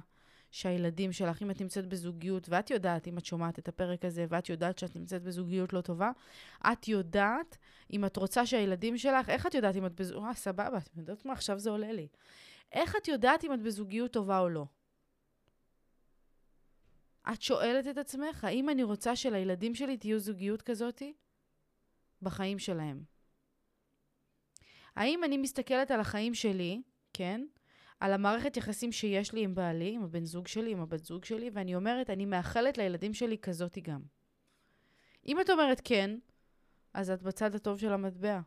שהילדים 0.57 1.11
שלך, 1.11 1.41
אם 1.41 1.51
את 1.51 1.61
נמצאת 1.61 1.87
בזוגיות, 1.87 2.49
ואת 2.49 2.69
יודעת, 2.69 3.07
אם 3.07 3.17
את 3.17 3.25
שומעת 3.25 3.59
את 3.59 3.67
הפרק 3.67 4.05
הזה, 4.05 4.25
ואת 4.29 4.49
יודעת 4.49 4.77
שאת 4.77 4.95
נמצאת 4.95 5.23
בזוגיות 5.23 5.73
לא 5.73 5.81
טובה, 5.81 6.11
את 6.71 6.87
יודעת, 6.87 7.57
אם 7.93 8.05
את 8.05 8.17
רוצה 8.17 8.45
שהילדים 8.45 8.97
שלך, 8.97 9.29
איך 9.29 9.47
את 9.47 9.53
יודעת 9.53 9.75
אם 9.75 9.85
את 9.85 9.93
בזוגיות? 9.93 10.25
אה, 10.25 10.33
סבבה, 10.33 10.77
את 10.77 10.97
יודעת 10.97 11.25
מה, 11.25 11.33
עכשיו 11.33 11.59
זה 11.59 11.69
עולה 11.69 11.91
לי. 11.91 12.07
איך 12.71 12.95
את 12.95 13.07
יודעת 13.07 13.43
אם 13.43 13.53
את 13.53 13.61
בזוגיות 13.61 14.11
טובה 14.11 14.39
או 14.39 14.49
לא? 14.49 14.65
את 17.33 17.41
שואלת 17.41 17.87
את 17.87 17.97
עצמך, 17.97 18.43
האם 18.43 18.69
אני 18.69 18.83
רוצה 18.83 19.15
שלילדים 19.15 19.75
שלי 19.75 19.97
תהיו 19.97 20.19
זוגיות 20.19 20.61
כזאתי? 20.61 21.13
בחיים 22.21 22.59
שלהם. 22.59 23.03
האם 24.95 25.23
אני 25.23 25.37
מסתכלת 25.37 25.91
על 25.91 25.99
החיים 25.99 26.33
שלי, 26.33 26.81
כן? 27.13 27.45
על 27.99 28.13
המערכת 28.13 28.57
יחסים 28.57 28.91
שיש 28.91 29.33
לי 29.33 29.43
עם 29.43 29.55
בעלי, 29.55 29.95
עם 29.95 30.03
הבן 30.03 30.25
זוג 30.25 30.47
שלי, 30.47 30.71
עם 30.71 30.81
הבת 30.81 31.03
זוג 31.03 31.25
שלי, 31.25 31.49
ואני 31.53 31.75
אומרת, 31.75 32.09
אני 32.09 32.25
מאחלת 32.25 32.77
לילדים 32.77 33.13
שלי 33.13 33.37
כזאתי 33.37 33.81
גם. 33.81 34.01
אם 35.27 35.41
את 35.41 35.49
אומרת 35.49 35.81
כן, 35.83 36.17
אז 36.93 37.09
את 37.09 37.23
בצד 37.23 37.55
הטוב 37.55 37.79
של 37.79 37.93
המטבע. 37.93 38.39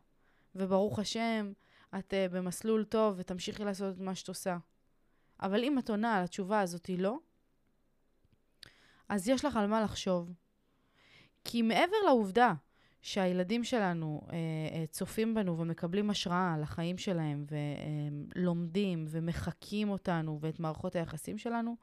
וברוך 0.55 0.99
השם, 0.99 1.51
את 1.99 2.13
uh, 2.13 2.33
במסלול 2.33 2.83
טוב 2.83 3.15
ותמשיכי 3.17 3.63
לעשות 3.63 3.95
את 3.95 3.99
מה 3.99 4.15
שאת 4.15 4.27
עושה. 4.27 4.57
אבל 5.41 5.63
אם 5.63 5.79
את 5.79 5.89
עונה 5.89 6.15
על 6.15 6.23
התשובה 6.23 6.61
הזאת 6.61 6.85
היא 6.85 6.99
לא, 6.99 7.17
אז 9.09 9.29
יש 9.29 9.45
לך 9.45 9.55
על 9.55 9.67
מה 9.67 9.81
לחשוב. 9.81 10.33
כי 11.43 11.61
מעבר 11.61 11.95
לעובדה 12.05 12.53
שהילדים 13.01 13.63
שלנו 13.63 14.21
אה, 14.29 14.35
אה, 14.73 14.85
צופים 14.87 15.33
בנו 15.33 15.57
ומקבלים 15.57 16.09
השראה 16.09 16.53
על 16.53 16.63
החיים 16.63 16.97
שלהם 16.97 17.45
ולומדים 18.35 19.05
ומחקים 19.09 19.89
אותנו 19.89 20.39
ואת 20.41 20.59
מערכות 20.59 20.95
היחסים 20.95 21.37
שלנו, 21.37 21.75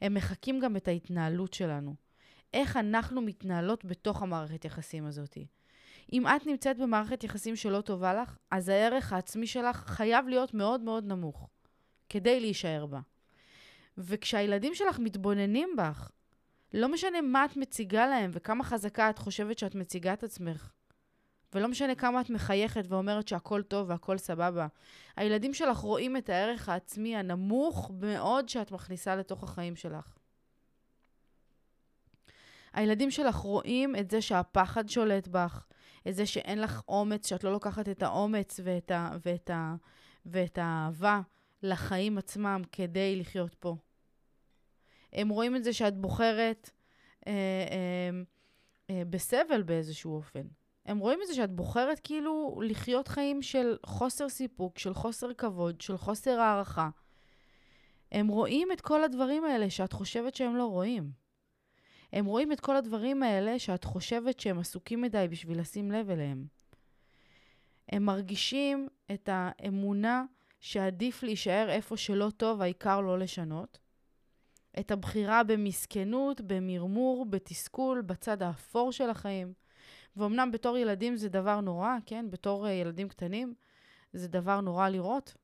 הם 0.00 0.14
מחקים 0.14 0.60
גם 0.60 0.76
את 0.76 0.88
ההתנהלות 0.88 1.54
שלנו. 1.54 1.94
איך 2.54 2.76
אנחנו 2.76 3.22
מתנהלות 3.22 3.84
בתוך 3.84 4.22
המערכת 4.22 4.64
יחסים 4.64 5.06
הזאת. 5.06 5.38
אם 6.12 6.26
את 6.26 6.46
נמצאת 6.46 6.78
במערכת 6.78 7.24
יחסים 7.24 7.56
שלא 7.56 7.80
טובה 7.80 8.14
לך, 8.14 8.36
אז 8.50 8.68
הערך 8.68 9.12
העצמי 9.12 9.46
שלך 9.46 9.76
חייב 9.76 10.28
להיות 10.28 10.54
מאוד 10.54 10.80
מאוד 10.80 11.04
נמוך, 11.04 11.48
כדי 12.08 12.40
להישאר 12.40 12.86
בה. 12.86 13.00
וכשהילדים 13.98 14.74
שלך 14.74 14.98
מתבוננים 14.98 15.68
בך, 15.78 16.10
לא 16.74 16.88
משנה 16.88 17.20
מה 17.20 17.44
את 17.44 17.56
מציגה 17.56 18.06
להם 18.06 18.30
וכמה 18.34 18.64
חזקה 18.64 19.10
את 19.10 19.18
חושבת 19.18 19.58
שאת 19.58 19.74
מציגה 19.74 20.12
את 20.12 20.22
עצמך, 20.22 20.72
ולא 21.54 21.68
משנה 21.68 21.94
כמה 21.94 22.20
את 22.20 22.30
מחייכת 22.30 22.84
ואומרת 22.88 23.28
שהכל 23.28 23.62
טוב 23.62 23.90
והכל 23.90 24.18
סבבה, 24.18 24.66
הילדים 25.16 25.54
שלך 25.54 25.78
רואים 25.78 26.16
את 26.16 26.28
הערך 26.28 26.68
העצמי 26.68 27.16
הנמוך 27.16 27.90
מאוד 28.00 28.48
שאת 28.48 28.70
מכניסה 28.70 29.16
לתוך 29.16 29.42
החיים 29.42 29.76
שלך. 29.76 30.16
הילדים 32.72 33.10
שלך 33.10 33.34
רואים 33.36 33.96
את 33.96 34.10
זה 34.10 34.20
שהפחד 34.20 34.88
שולט 34.88 35.28
בך, 35.28 35.66
את 36.08 36.14
זה 36.14 36.26
שאין 36.26 36.60
לך 36.60 36.82
אומץ, 36.88 37.28
שאת 37.28 37.44
לא 37.44 37.52
לוקחת 37.52 37.88
את 37.88 38.02
האומץ 38.02 38.60
ואת, 38.64 38.90
ה, 38.90 39.10
ואת, 39.24 39.50
ה, 39.50 39.74
ואת 40.26 40.58
האהבה 40.62 41.20
לחיים 41.62 42.18
עצמם 42.18 42.62
כדי 42.72 43.16
לחיות 43.16 43.54
פה. 43.54 43.76
הם 45.12 45.28
רואים 45.28 45.56
את 45.56 45.64
זה 45.64 45.72
שאת 45.72 45.96
בוחרת 45.96 46.70
אה, 47.26 47.32
אה, 47.32 48.20
אה, 48.90 49.02
בסבל 49.04 49.62
באיזשהו 49.62 50.16
אופן. 50.16 50.46
הם 50.86 50.98
רואים 50.98 51.18
את 51.22 51.26
זה 51.26 51.34
שאת 51.34 51.50
בוחרת 51.50 52.00
כאילו 52.04 52.60
לחיות 52.64 53.08
חיים 53.08 53.42
של 53.42 53.76
חוסר 53.86 54.28
סיפוק, 54.28 54.78
של 54.78 54.94
חוסר 54.94 55.34
כבוד, 55.34 55.80
של 55.80 55.96
חוסר 55.96 56.40
הערכה. 56.40 56.88
הם 58.12 58.28
רואים 58.28 58.72
את 58.72 58.80
כל 58.80 59.04
הדברים 59.04 59.44
האלה 59.44 59.70
שאת 59.70 59.92
חושבת 59.92 60.34
שהם 60.34 60.56
לא 60.56 60.66
רואים. 60.66 61.10
הם 62.12 62.24
רואים 62.24 62.52
את 62.52 62.60
כל 62.60 62.76
הדברים 62.76 63.22
האלה 63.22 63.58
שאת 63.58 63.84
חושבת 63.84 64.40
שהם 64.40 64.58
עסוקים 64.58 65.02
מדי 65.02 65.26
בשביל 65.30 65.60
לשים 65.60 65.92
לב 65.92 66.10
אליהם. 66.10 66.46
הם 67.88 68.04
מרגישים 68.04 68.88
את 69.12 69.28
האמונה 69.32 70.24
שעדיף 70.60 71.22
להישאר 71.22 71.70
איפה 71.70 71.96
שלא 71.96 72.30
טוב, 72.36 72.62
העיקר 72.62 73.00
לא 73.00 73.18
לשנות. 73.18 73.78
את 74.80 74.90
הבחירה 74.90 75.42
במסכנות, 75.42 76.40
במרמור, 76.40 77.26
בתסכול, 77.26 78.00
בצד 78.02 78.42
האפור 78.42 78.92
של 78.92 79.10
החיים. 79.10 79.52
ואומנם 80.16 80.50
בתור 80.50 80.76
ילדים 80.78 81.16
זה 81.16 81.28
דבר 81.28 81.60
נורא, 81.60 81.96
כן? 82.06 82.26
בתור 82.30 82.66
uh, 82.66 82.70
ילדים 82.70 83.08
קטנים 83.08 83.54
זה 84.12 84.28
דבר 84.28 84.60
נורא 84.60 84.88
לראות. 84.88 85.34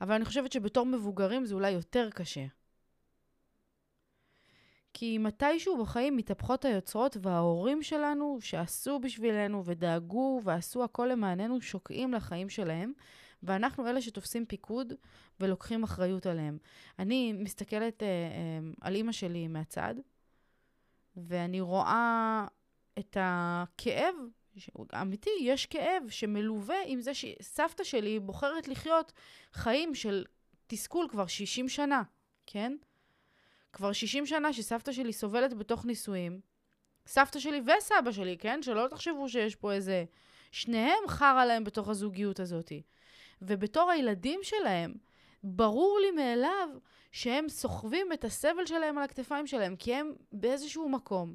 אבל 0.00 0.14
אני 0.14 0.24
חושבת 0.24 0.52
שבתור 0.52 0.86
מבוגרים 0.86 1.46
זה 1.46 1.54
אולי 1.54 1.70
יותר 1.70 2.10
קשה. 2.10 2.46
כי 4.94 5.18
מתישהו 5.18 5.84
בחיים 5.84 6.16
מתהפכות 6.16 6.64
היוצרות 6.64 7.16
וההורים 7.22 7.82
שלנו, 7.82 8.38
שעשו 8.40 8.98
בשבילנו 8.98 9.64
ודאגו 9.64 10.40
ועשו 10.44 10.84
הכל 10.84 11.08
למעננו, 11.12 11.60
שוקעים 11.60 12.14
לחיים 12.14 12.48
שלהם, 12.48 12.92
ואנחנו 13.46 13.88
אלה 13.88 14.00
שתופסים 14.00 14.46
פיקוד 14.46 14.92
ולוקחים 15.40 15.82
אחריות 15.82 16.26
עליהם. 16.26 16.58
אני 16.98 17.32
מסתכלת 17.32 18.02
אה, 18.02 18.08
אה, 18.08 18.58
על 18.80 18.94
אימא 18.94 19.12
שלי 19.12 19.48
מהצד, 19.48 19.94
ואני 21.16 21.60
רואה 21.60 22.46
את 22.98 23.16
הכאב, 23.20 24.14
אמיתי, 25.02 25.30
יש 25.40 25.66
כאב 25.66 26.02
שמלווה 26.08 26.76
עם 26.86 27.00
זה 27.00 27.14
שסבתא 27.14 27.84
שלי 27.84 28.20
בוחרת 28.20 28.68
לחיות 28.68 29.12
חיים 29.52 29.94
של 29.94 30.24
תסכול 30.66 31.08
כבר 31.10 31.26
60 31.26 31.68
שנה, 31.68 32.02
כן? 32.46 32.76
כבר 33.72 33.92
60 33.92 34.26
שנה 34.26 34.52
שסבתא 34.52 34.92
שלי 34.92 35.12
סובלת 35.12 35.54
בתוך 35.54 35.84
נישואים. 35.84 36.40
סבתא 37.06 37.38
שלי 37.38 37.60
וסבא 37.60 38.12
שלי, 38.12 38.36
כן? 38.38 38.62
שלא 38.62 38.88
תחשבו 38.90 39.28
שיש 39.28 39.56
פה 39.56 39.72
איזה... 39.72 40.04
שניהם 40.52 41.08
חרא 41.08 41.44
להם 41.44 41.64
בתוך 41.64 41.88
הזוגיות 41.88 42.40
הזאת. 42.40 42.72
ובתור 43.42 43.90
הילדים 43.90 44.40
שלהם, 44.42 44.94
ברור 45.44 45.98
לי 46.02 46.10
מאליו 46.10 46.68
שהם 47.12 47.48
סוחבים 47.48 48.12
את 48.12 48.24
הסבל 48.24 48.66
שלהם 48.66 48.98
על 48.98 49.04
הכתפיים 49.04 49.46
שלהם, 49.46 49.76
כי 49.76 49.94
הם 49.94 50.12
באיזשהו 50.32 50.88
מקום 50.88 51.34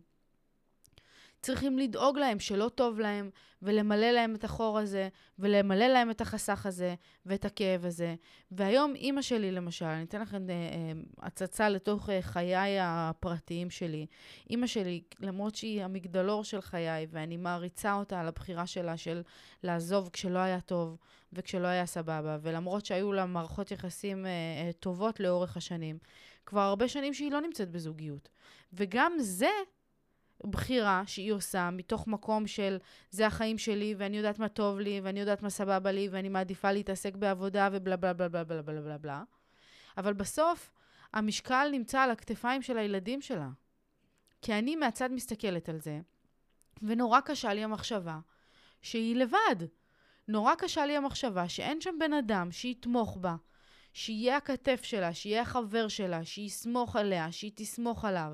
צריכים 1.42 1.80
לדאוג 1.80 2.18
להם 2.18 2.40
שלא 2.40 2.70
טוב 2.76 3.00
להם, 3.00 3.30
ולמלא 3.62 4.12
להם 4.12 4.36
את 4.36 4.44
החור 4.44 4.80
הזה, 4.80 5.10
ולמלא 5.40 5.86
להם 5.86 6.12
את 6.12 6.22
החסך 6.22 6.66
הזה, 6.66 6.96
ואת 7.26 7.46
הכאב 7.46 7.86
הזה. 7.86 8.16
והיום 8.52 8.96
אימא 8.96 9.22
שלי, 9.22 9.52
למשל, 9.52 9.86
אני 9.86 10.04
אתן 10.04 10.22
לכם 10.22 10.50
אה, 10.50 10.54
אה, 10.54 10.92
הצצה 11.20 11.70
לתוך 11.70 12.10
אה, 12.10 12.22
חיי 12.22 12.80
הפרטיים 12.82 13.70
שלי. 13.70 14.06
אימא 14.50 14.68
שלי, 14.68 15.02
למרות 15.20 15.56
שהיא 15.56 15.84
המגדלור 15.84 16.44
של 16.44 16.62
חיי, 16.62 17.08
ואני 17.12 17.38
מעריצה 17.38 17.94
אותה 17.94 18.20
על 18.20 18.28
הבחירה 18.28 18.68
שלה 18.68 18.98
של 18.98 19.22
לעזוב 19.64 20.10
כשלא 20.14 20.40
היה 20.40 20.62
טוב, 20.62 20.98
וכשלא 21.34 21.68
היה 21.68 21.86
סבבה, 21.86 22.38
ולמרות 22.42 22.86
שהיו 22.86 23.14
לה 23.14 23.26
מערכות 23.26 23.72
יחסים 23.72 24.26
אה, 24.26 24.32
אה, 24.32 24.72
טובות 24.80 25.20
לאורך 25.20 25.58
השנים, 25.58 25.98
כבר 26.46 26.62
הרבה 26.62 26.88
שנים 26.88 27.14
שהיא 27.14 27.32
לא 27.32 27.42
נמצאת 27.42 27.72
בזוגיות. 27.72 28.30
וגם 28.74 29.14
זה 29.20 29.50
בחירה 30.50 31.04
שהיא 31.06 31.34
עושה 31.34 31.70
מתוך 31.72 32.08
מקום 32.08 32.48
של 32.48 32.78
זה 33.12 33.28
החיים 33.28 33.58
שלי 33.58 33.96
ואני 33.98 34.18
יודעת 34.18 34.40
מה 34.40 34.50
טוב 34.50 34.80
לי 34.80 35.02
ואני 35.04 35.20
יודעת 35.20 35.44
מה 35.44 35.50
סבבה 35.50 35.92
לי 35.92 36.08
ואני 36.12 36.30
מעדיפה 36.30 36.72
להתעסק 36.72 37.16
בעבודה 37.16 37.70
ובלה 37.72 37.98
בלה 37.98 38.14
בלה 38.14 38.30
בלה 38.30 38.44
בלה 38.44 38.62
בלה 38.62 38.82
בלה 38.82 38.98
בלה. 38.98 39.24
אבל 39.98 40.14
בסוף 40.14 40.72
המשקל 41.14 41.70
נמצא 41.72 42.02
על 42.02 42.12
הכתפיים 42.12 42.62
של 42.62 42.78
הילדים 42.78 43.22
שלה. 43.22 43.50
כי 44.42 44.54
אני 44.54 44.76
מהצד 44.76 45.12
מסתכלת 45.12 45.70
על 45.70 45.80
זה, 45.80 46.00
ונורא 46.82 47.20
קשה 47.20 47.54
לי 47.54 47.64
המחשבה 47.64 48.20
שהיא 48.82 49.16
לבד. 49.16 49.56
נורא 50.28 50.56
קשה 50.56 50.86
לי 50.86 50.98
המחשבה 50.98 51.50
שאין 51.50 51.82
שם 51.82 51.96
בן 52.00 52.14
אדם 52.14 52.52
שיתמוך 52.52 53.18
בה, 53.18 53.36
שיהיה 53.94 54.38
הכתף 54.38 54.84
שלה, 54.84 55.14
שיהיה 55.14 55.42
החבר 55.42 55.88
שלה, 55.88 56.26
שיסמוך 56.26 56.96
עליה, 56.96 57.32
שהיא 57.32 57.52
תסמוך 57.56 58.06
עליו. 58.06 58.32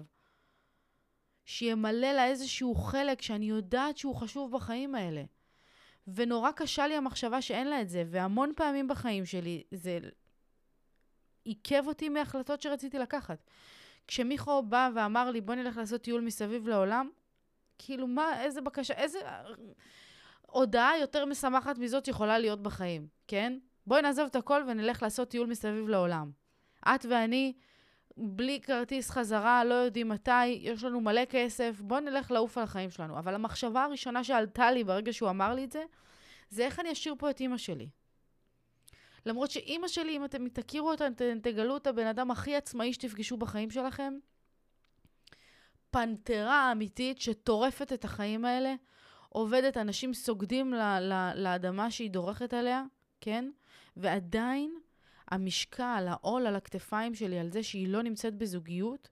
שימלא 1.47 2.11
לה 2.11 2.27
איזשהו 2.27 2.75
חלק 2.75 3.21
שאני 3.21 3.45
יודעת 3.45 3.97
שהוא 3.97 4.15
חשוב 4.15 4.51
בחיים 4.51 4.95
האלה. 4.95 5.23
ונורא 6.07 6.51
קשה 6.51 6.87
לי 6.87 6.95
המחשבה 6.95 7.41
שאין 7.41 7.67
לה 7.67 7.81
את 7.81 7.89
זה, 7.89 8.03
והמון 8.07 8.53
פעמים 8.55 8.87
בחיים 8.87 9.25
שלי 9.25 9.63
זה 9.71 9.99
עיכב 11.43 11.83
אותי 11.87 12.09
מהחלטות 12.09 12.61
שרציתי 12.61 12.99
לקחת. 12.99 13.49
כשמיכו 14.07 14.63
בא 14.63 14.89
ואמר 14.95 15.31
לי, 15.31 15.41
בוא 15.41 15.55
נלך 15.55 15.77
לעשות 15.77 16.01
טיול 16.01 16.21
מסביב 16.21 16.67
לעולם, 16.67 17.09
כאילו, 17.77 18.07
מה, 18.07 18.41
איזה 18.43 18.61
בקשה, 18.61 18.93
איזה 18.93 19.19
הודעה 20.41 20.99
יותר 20.99 21.25
משמחת 21.25 21.77
מזאת 21.77 22.07
יכולה 22.07 22.39
להיות 22.39 22.63
בחיים, 22.63 23.07
כן? 23.27 23.59
בואי 23.87 24.01
נעזוב 24.01 24.25
את 24.25 24.35
הכל 24.35 24.63
ונלך 24.67 25.03
לעשות 25.03 25.29
טיול 25.29 25.47
מסביב 25.47 25.87
לעולם. 25.87 26.31
את 26.87 27.05
ואני, 27.09 27.53
בלי 28.17 28.59
כרטיס 28.61 29.09
חזרה, 29.09 29.63
לא 29.63 29.73
יודעים 29.73 30.09
מתי, 30.09 30.45
יש 30.45 30.83
לנו 30.83 31.01
מלא 31.01 31.25
כסף, 31.29 31.81
בואי 31.81 32.01
נלך 32.01 32.31
לעוף 32.31 32.57
על 32.57 32.63
החיים 32.63 32.89
שלנו. 32.89 33.19
אבל 33.19 33.35
המחשבה 33.35 33.83
הראשונה 33.83 34.23
שעלתה 34.23 34.71
לי 34.71 34.83
ברגע 34.83 35.13
שהוא 35.13 35.29
אמר 35.29 35.53
לי 35.53 35.63
את 35.63 35.71
זה, 35.71 35.83
זה 36.49 36.65
איך 36.65 36.79
אני 36.79 36.91
אשאיר 36.91 37.15
פה 37.17 37.29
את 37.29 37.39
אימא 37.39 37.57
שלי. 37.57 37.89
למרות 39.25 39.51
שאימא 39.51 39.87
שלי, 39.87 40.17
אם 40.17 40.25
אתם 40.25 40.49
תכירו 40.49 40.91
אותה, 40.91 41.07
אתם 41.07 41.39
תגלו 41.41 41.77
את 41.77 41.87
הבן 41.87 42.07
אדם 42.07 42.31
הכי 42.31 42.55
עצמאי 42.55 42.93
שתפגשו 42.93 43.37
בחיים 43.37 43.69
שלכם. 43.69 44.13
פנתרה 45.91 46.71
אמיתית 46.71 47.21
שטורפת 47.21 47.93
את 47.93 48.05
החיים 48.05 48.45
האלה, 48.45 48.75
עובדת, 49.29 49.77
אנשים 49.77 50.13
סוגדים 50.13 50.73
ל- 50.73 50.99
ל- 50.99 51.31
לאדמה 51.35 51.91
שהיא 51.91 52.11
דורכת 52.11 52.53
עליה, 52.53 52.83
כן? 53.21 53.49
ועדיין 53.97 54.73
המשקל, 55.27 56.05
העול 56.09 56.47
על 56.47 56.55
הכתפיים 56.55 57.15
שלי, 57.15 57.39
על 57.39 57.51
זה 57.51 57.63
שהיא 57.63 57.87
לא 57.87 58.03
נמצאת 58.03 58.35
בזוגיות, 58.35 59.09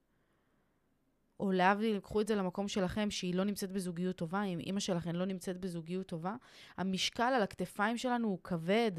או 1.39 1.51
להבדיל, 1.51 1.99
קחו 1.99 2.21
את 2.21 2.27
זה 2.27 2.35
למקום 2.35 2.67
שלכם, 2.67 3.11
שהיא 3.11 3.35
לא 3.35 3.43
נמצאת 3.43 3.71
בזוגיות 3.71 4.15
טובה, 4.15 4.43
אם 4.43 4.59
אימא 4.59 4.79
שלכם 4.79 5.15
לא 5.15 5.25
נמצאת 5.25 5.59
בזוגיות 5.59 6.07
טובה, 6.07 6.35
המשקל 6.77 7.23
על 7.35 7.41
הכתפיים 7.41 7.97
שלנו 7.97 8.27
הוא 8.27 8.39
כבד. 8.43 8.91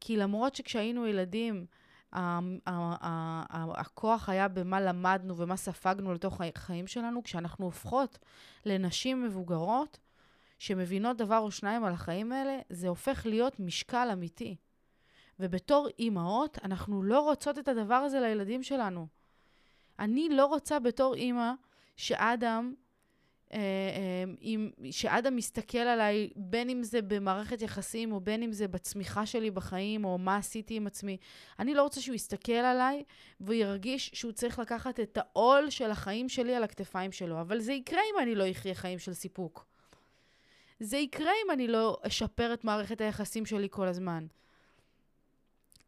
כי 0.00 0.16
למרות 0.16 0.54
שכשהיינו 0.54 1.06
ילדים, 1.06 1.66
הכוח 3.52 4.28
היה 4.28 4.48
במה 4.48 4.80
למדנו 4.80 5.36
ומה 5.36 5.56
ספגנו 5.56 6.14
לתוך 6.14 6.40
החיים 6.40 6.86
שלנו, 6.86 7.22
כשאנחנו 7.22 7.64
הופכות 7.64 8.18
לנשים 8.66 9.24
מבוגרות, 9.24 9.98
שמבינות 10.58 11.16
דבר 11.16 11.38
או 11.38 11.50
שניים 11.50 11.84
על 11.84 11.92
החיים 11.92 12.32
האלה, 12.32 12.58
זה 12.70 12.88
הופך 12.88 13.26
להיות 13.26 13.60
משקל 13.60 14.08
אמיתי. 14.12 14.56
ובתור 15.40 15.88
אימהות, 15.98 16.58
אנחנו 16.64 17.02
לא 17.02 17.20
רוצות 17.20 17.58
את 17.58 17.68
הדבר 17.68 17.94
הזה 17.94 18.20
לילדים 18.20 18.62
שלנו. 18.62 19.06
אני 19.98 20.28
לא 20.28 20.46
רוצה 20.46 20.78
בתור 20.78 21.14
אימא 21.14 21.52
שאדם 21.96 22.74
אה, 23.52 23.58
אה, 23.58 24.92
שאדם 24.92 25.36
מסתכל 25.36 25.78
עליי, 25.78 26.30
בין 26.36 26.70
אם 26.70 26.82
זה 26.82 27.02
במערכת 27.02 27.62
יחסים, 27.62 28.12
או 28.12 28.20
בין 28.20 28.42
אם 28.42 28.52
זה 28.52 28.68
בצמיחה 28.68 29.26
שלי 29.26 29.50
בחיים, 29.50 30.04
או 30.04 30.18
מה 30.18 30.36
עשיתי 30.36 30.74
עם 30.74 30.86
עצמי. 30.86 31.16
אני 31.58 31.74
לא 31.74 31.82
רוצה 31.82 32.00
שהוא 32.00 32.14
יסתכל 32.14 32.52
עליי 32.52 33.04
וירגיש 33.40 34.10
שהוא 34.14 34.32
צריך 34.32 34.58
לקחת 34.58 35.00
את 35.00 35.18
העול 35.20 35.70
של 35.70 35.90
החיים 35.90 36.28
שלי 36.28 36.54
על 36.54 36.64
הכתפיים 36.64 37.12
שלו. 37.12 37.40
אבל 37.40 37.58
זה 37.60 37.72
יקרה 37.72 38.00
אם 38.14 38.22
אני 38.22 38.34
לא 38.34 38.50
אחיה 38.50 38.74
חיים 38.74 38.98
של 38.98 39.14
סיפוק. 39.14 39.66
זה 40.80 40.96
יקרה 40.96 41.32
אם 41.46 41.50
אני 41.50 41.68
לא 41.68 41.98
אשפר 42.02 42.54
את 42.54 42.64
מערכת 42.64 43.00
היחסים 43.00 43.46
שלי 43.46 43.68
כל 43.70 43.86
הזמן. 43.86 44.26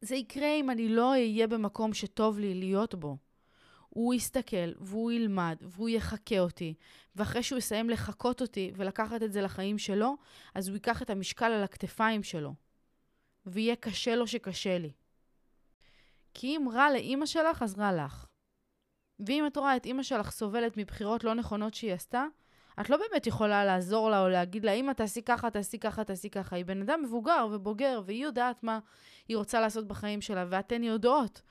זה 0.01 0.17
יקרה 0.17 0.55
אם 0.55 0.71
אני 0.71 0.89
לא 0.89 1.11
אהיה 1.11 1.47
במקום 1.47 1.95
שטוב 1.95 2.39
לי 2.39 2.55
להיות 2.55 2.95
בו. 2.95 3.17
הוא 3.89 4.15
יסתכל, 4.15 4.73
והוא 4.81 5.13
ילמד, 5.13 5.57
והוא 5.61 5.89
יחקה 5.89 6.39
אותי, 6.39 6.75
ואחרי 7.17 7.43
שהוא 7.43 7.59
יסיים 7.59 7.91
לחקות 7.91 8.41
אותי 8.41 8.73
ולקחת 8.77 9.23
את 9.23 9.33
זה 9.33 9.41
לחיים 9.43 9.79
שלו, 9.79 10.17
אז 10.55 10.69
הוא 10.69 10.75
ייקח 10.75 11.03
את 11.03 11.11
המשקל 11.11 11.53
על 11.53 11.63
הכתפיים 11.63 12.23
שלו, 12.23 12.55
ויהיה 13.47 13.77
קשה 13.77 14.17
לו 14.17 14.27
שקשה 14.27 14.79
לי. 14.79 14.93
כי 16.35 16.57
אם 16.57 16.69
רע 16.73 16.91
לאימא 16.93 17.27
שלך, 17.27 17.63
אז 17.63 17.79
רע 17.79 18.05
לך. 18.05 18.27
ואם 19.27 19.47
את 19.47 19.57
רואה 19.57 19.77
את 19.77 19.87
אימא 19.87 20.03
שלך 20.03 20.31
סובלת 20.31 20.77
מבחירות 20.77 21.25
לא 21.25 21.35
נכונות 21.35 21.75
שהיא 21.75 21.93
עשתה, 21.93 22.25
את 22.81 22.91
לא 22.91 22.97
באמת 22.97 23.27
יכולה 23.27 23.65
לעזור 23.65 24.11
לה 24.11 24.23
או 24.23 24.29
להגיד 24.29 24.65
לה, 24.65 24.73
אמא, 24.73 24.93
תעשי 24.93 25.23
ככה, 25.23 25.51
תעשי 25.51 25.79
ככה, 25.79 26.05
תעשי 26.05 26.31
ככה. 26.31 26.57
היא 26.57 26.65
בן 26.65 26.83
אדם 26.83 27.03
מבוגר 27.03 27.47
ובוגר, 27.53 28.03
והיא 28.05 28.25
יודעת 28.25 28.63
מה 28.63 28.79
היא 29.29 29.37
רוצה 29.37 29.61
לעשות 29.61 29.89
בחיים 29.89 30.21
שלה, 30.21 30.45
ואתן 30.49 30.83
יודעות 30.83 31.43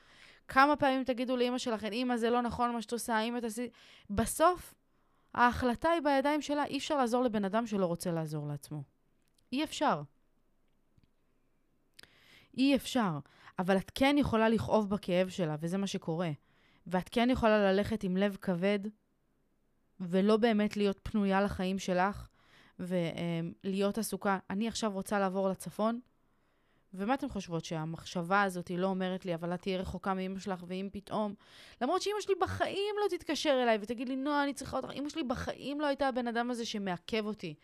כמה 0.48 0.76
פעמים 0.76 1.04
תגידו 1.04 1.38
לאימא 1.38 1.58
שלכם, 1.58 1.92
אימא, 1.92 2.18
זה 2.18 2.30
לא 2.30 2.42
נכון 2.42 2.72
מה 2.72 2.82
שאת 2.82 2.92
עושה, 2.92 3.20
אימא, 3.20 3.40
תעשי... 3.40 3.70
בסוף, 4.10 4.74
ההחלטה 5.34 5.90
היא 5.90 6.02
בידיים 6.02 6.42
שלה, 6.42 6.66
אי 6.66 6.78
אפשר 6.78 6.98
לעזור 6.98 7.24
לבן 7.24 7.46
אדם 7.46 7.68
שלא 7.68 7.86
רוצה 7.86 8.12
לעזור 8.12 8.48
לעצמו. 8.48 8.84
אי 9.52 9.64
אפשר. 9.64 10.02
אי 12.58 12.76
אפשר. 12.76 13.20
אבל 13.60 13.78
את 13.78 13.92
כן 13.96 14.16
יכולה 14.18 14.50
לכאוב 14.50 14.90
בכאב 14.90 15.30
שלה, 15.30 15.56
וזה 15.60 15.78
מה 15.78 15.88
שקורה. 15.88 16.32
ואת 16.88 17.10
כן 17.10 17.30
יכולה 17.30 17.72
ללכת 17.72 18.04
עם 18.04 18.18
לב 18.18 18.38
כבד, 18.42 18.80
ולא 20.00 20.38
באמת 20.38 20.78
להיות 20.78 21.00
פנויה 21.04 21.42
לחיים 21.42 21.80
שלך, 21.80 22.28
ולהיות 22.80 23.98
עסוקה. 23.98 24.40
אני 24.50 24.68
עכשיו 24.68 24.92
רוצה 24.92 25.20
לעבור 25.20 25.50
לצפון, 25.50 26.00
ומה 26.94 27.14
אתן 27.14 27.30
חושבות, 27.30 27.66
שהמחשבה 27.66 28.42
הזאת 28.42 28.68
היא 28.68 28.78
לא 28.78 28.88
אומרת 28.88 29.26
לי, 29.26 29.36
אבל 29.36 29.54
את 29.54 29.62
תהיי 29.62 29.78
רחוקה 29.78 30.14
מאמא 30.14 30.40
שלך, 30.40 30.64
ואם 30.68 30.90
פתאום... 30.92 31.34
למרות 31.82 32.02
שאמא 32.02 32.22
שלי 32.22 32.36
בחיים 32.40 32.96
לא 33.04 33.18
תתקשר 33.18 33.60
אליי 33.64 33.78
ותגיד 33.82 34.10
לי, 34.10 34.16
נועה, 34.16 34.44
אני 34.44 34.54
צריכה 34.54 34.78
אותך. 34.78 34.90
אמא 34.94 35.10
שלי 35.10 35.24
בחיים 35.24 35.82
לא 35.82 35.86
הייתה 35.86 36.08
הבן 36.08 36.28
אדם 36.28 36.52
הזה 36.52 36.66
שמעכב 36.66 37.26
אותי. 37.26 37.56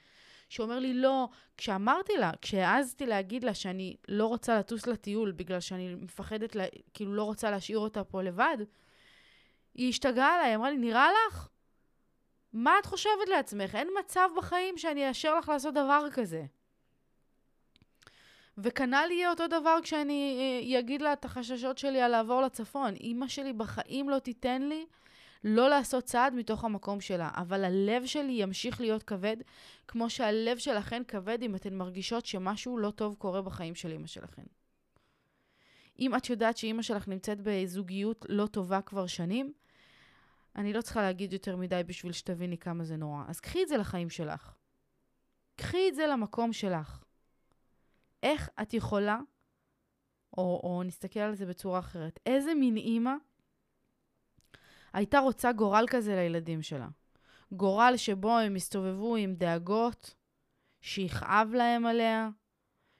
שאומר 0.50 0.80
לי 0.80 0.93
לא. 0.93 1.28
כשאמרתי 1.58 2.13
לה, 2.17 2.32
כשהעזתי 2.41 3.06
להגיד 3.06 3.43
לה 3.43 3.54
שאני 3.54 3.96
לא 4.08 4.28
רוצה 4.28 4.60
לטוס 4.60 4.88
לטיול 4.88 5.32
בגלל 5.32 5.60
שאני 5.60 5.96
מפחדת, 5.96 6.56
לה, 6.56 6.65
כאילו 6.93 7.13
לא 7.13 7.24
רוצה 7.24 7.52
להשאיר 7.52 7.80
אותה 7.80 8.04
פה 8.04 8.22
לבד, 8.22 8.58
היא 9.74 9.89
השתגעה 9.89 10.36
עליי, 10.36 10.56
אמרה 10.56 10.69
לי, 10.72 10.78
נראה 10.78 11.08
לך? 11.28 11.50
מה 12.54 12.80
את 12.80 12.86
חושבת 12.86 13.30
לעצמך? 13.30 13.76
אין 13.76 13.88
מצב 14.00 14.30
בחיים 14.38 14.78
שאני 14.78 15.08
אאשר 15.08 15.38
לך 15.38 15.50
לעשות 15.50 15.74
דבר 15.74 16.08
כזה. 16.13 16.46
וכנ"ל 18.58 19.12
יהיה 19.12 19.30
אותו 19.30 19.48
דבר 19.48 19.78
כשאני 19.84 20.38
אה, 20.74 20.80
אגיד 20.80 21.02
לה 21.02 21.13
את 21.13 21.26
החששות 21.26 21.78
שלי 21.78 22.02
על 22.02 22.12
לעבור 22.12 22.42
לצפון. 22.42 22.94
אימא 22.96 23.28
שלי 23.28 23.54
בחיים 23.54 24.10
לא 24.10 24.20
תיתן 24.20 24.62
לי 24.62 24.86
לא 25.44 25.70
לעשות 25.70 26.04
צעד 26.04 26.34
מתוך 26.36 26.63
המקום 26.63 27.02
שלה, 27.02 27.30
אבל 27.36 27.63
הלב 27.63 28.06
שלי 28.06 28.32
ימשיך 28.32 28.82
להיות 28.82 29.04
כבד, 29.04 29.38
כמו 29.88 30.10
שהלב 30.10 30.58
שלכן 30.58 31.02
כבד 31.08 31.44
אם 31.44 31.56
אתן 31.56 31.74
מרגישות 31.74 32.26
שמשהו 32.26 32.78
לא 32.78 32.92
טוב 32.92 33.16
קורה 33.16 33.42
בחיים 33.42 33.76
של 33.76 33.92
אימא 33.92 34.08
שלכן. 34.08 34.44
אם 36.00 36.16
את 36.16 36.30
יודעת 36.30 36.58
שאימא 36.58 36.82
שלך 36.82 37.08
נמצאת 37.08 37.38
בזוגיות 37.42 38.26
לא 38.30 38.48
טובה 38.48 38.82
כבר 38.82 39.08
שנים, 39.08 39.54
אני 40.56 40.74
לא 40.74 40.82
צריכה 40.82 41.02
להגיד 41.02 41.34
יותר 41.34 41.56
מדי 41.56 41.82
בשביל 41.86 42.12
שתביני 42.12 42.58
כמה 42.58 42.84
זה 42.84 42.98
נורא. 42.98 43.24
אז 43.28 43.39
קחי 43.39 43.63
את 43.63 43.68
זה 43.68 43.78
לחיים 43.78 44.10
שלך. 44.10 44.54
קחי 45.56 45.89
את 45.89 45.96
זה 45.96 46.08
למקום 46.08 46.54
שלך. 46.54 47.04
איך 48.24 48.50
את 48.62 48.74
יכולה, 48.74 49.20
או, 50.38 50.62
או 50.63 50.84
נסתכל 50.84 51.20
על 51.20 51.36
זה 51.36 51.46
בצורה 51.46 51.80
אחרת, 51.80 52.20
איזה 52.26 52.54
מין 52.54 52.78
אימא 52.78 53.13
הייתה 54.94 55.20
רוצה 55.20 55.52
גורל 55.52 55.86
כזה 55.89 56.16
לילדים 56.16 56.62
שלה? 56.62 56.88
גורל 57.52 57.94
שבו 57.98 58.38
הם 58.38 58.56
יסתובבו 58.56 59.16
עם 59.16 59.36
דאגות, 59.36 60.16
שיכאב 60.82 61.54
להם 61.54 61.86
עליה, 61.86 62.30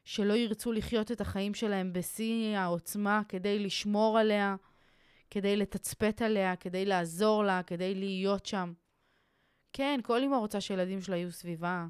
שלא 0.04 0.34
ירצו 0.34 0.72
לחיות 0.72 1.12
את 1.12 1.22
החיים 1.22 1.54
שלהם 1.54 1.94
בשיא 1.94 2.58
העוצמה 2.58 3.22
כדי 3.30 3.60
לשמור 3.60 4.20
עליה, 4.20 4.56
כדי 5.34 5.56
לתצפת 5.56 6.22
עליה, 6.22 6.56
כדי 6.56 6.86
לעזור 6.86 7.44
לה, 7.44 7.64
כדי 7.64 7.96
להיות 7.96 8.46
שם. 8.46 8.74
כן, 9.74 10.00
כל 10.04 10.22
אימא 10.22 10.36
רוצה 10.36 10.62
שילדים 10.62 11.02
שלה 11.02 11.16
יהיו 11.16 11.32
סביבה, 11.32 11.86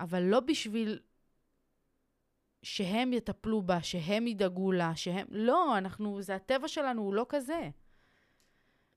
אבל 0.00 0.22
לא 0.22 0.40
בשביל 0.40 0.98
שהם 2.62 3.12
יטפלו 3.12 3.62
בה, 3.62 3.82
שהם 3.82 4.26
ידאגו 4.26 4.72
לה, 4.72 4.96
שהם... 4.96 5.26
לא, 5.30 5.78
אנחנו, 5.78 6.22
זה 6.22 6.34
הטבע 6.34 6.68
שלנו, 6.68 7.02
הוא 7.02 7.14
לא 7.14 7.26
כזה. 7.28 7.70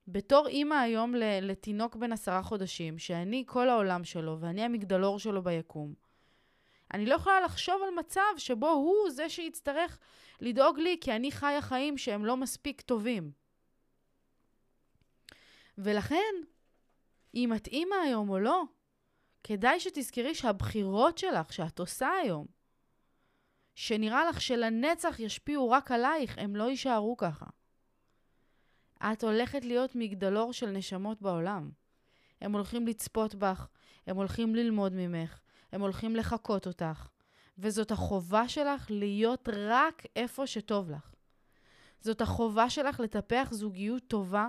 בתור 0.08 0.48
אימא 0.48 0.76
היום 0.76 1.16
לתינוק 1.42 1.96
בן 1.96 2.12
עשרה 2.12 2.44
חודשים, 2.44 3.00
שאני 3.00 3.44
כל 3.48 3.70
העולם 3.70 4.04
שלו 4.04 4.38
ואני 4.40 4.64
המגדלור 4.64 5.20
שלו 5.20 5.44
ביקום, 5.44 5.94
אני 6.94 7.06
לא 7.06 7.16
יכולה 7.16 7.42
לחשוב 7.42 7.82
על 7.88 7.94
מצב 8.00 8.38
שבו 8.38 8.70
הוא 8.70 9.10
זה 9.10 9.30
שיצטרך 9.30 10.00
לדאוג 10.42 10.80
לי 10.80 10.98
כי 11.02 11.16
אני 11.16 11.32
חיה 11.32 11.62
חיים 11.62 11.98
שהם 11.98 12.26
לא 12.26 12.38
מספיק 12.38 12.82
טובים. 12.82 13.43
ולכן, 15.78 16.34
אם 17.36 17.54
את 17.56 17.68
אימא 17.68 17.96
היום 17.96 18.30
או 18.30 18.40
לא, 18.40 18.64
כדאי 19.44 19.80
שתזכרי 19.80 20.36
שהבחירות 20.36 21.18
שלך, 21.18 21.54
שאת 21.54 21.80
עושה 21.80 22.10
היום, 22.10 22.46
שנראה 23.76 24.26
לך 24.30 24.42
שלנצח 24.42 25.20
ישפיעו 25.20 25.70
רק 25.70 25.92
עלייך, 25.92 26.38
הם 26.38 26.56
לא 26.56 26.70
יישארו 26.70 27.18
ככה. 27.18 27.46
את 29.04 29.24
הולכת 29.24 29.66
להיות 29.66 29.96
מגדלור 29.96 30.54
של 30.54 30.70
נשמות 30.70 31.22
בעולם. 31.22 31.72
הם 32.42 32.54
הולכים 32.54 32.88
לצפות 32.88 33.36
בך, 33.36 33.68
הם 34.08 34.16
הולכים 34.16 34.56
ללמוד 34.56 34.94
ממך, 34.96 35.40
הם 35.72 35.82
הולכים 35.82 36.16
לחקות 36.16 36.68
אותך, 36.68 37.08
וזאת 37.58 37.92
החובה 37.92 38.50
שלך 38.50 38.88
להיות 38.90 39.50
רק 39.52 40.04
איפה 40.16 40.48
שטוב 40.48 40.90
לך. 40.92 41.14
זאת 42.02 42.22
החובה 42.22 42.70
שלך 42.70 43.00
לטפח 43.00 43.48
זוגיות 43.52 44.04
טובה 44.08 44.48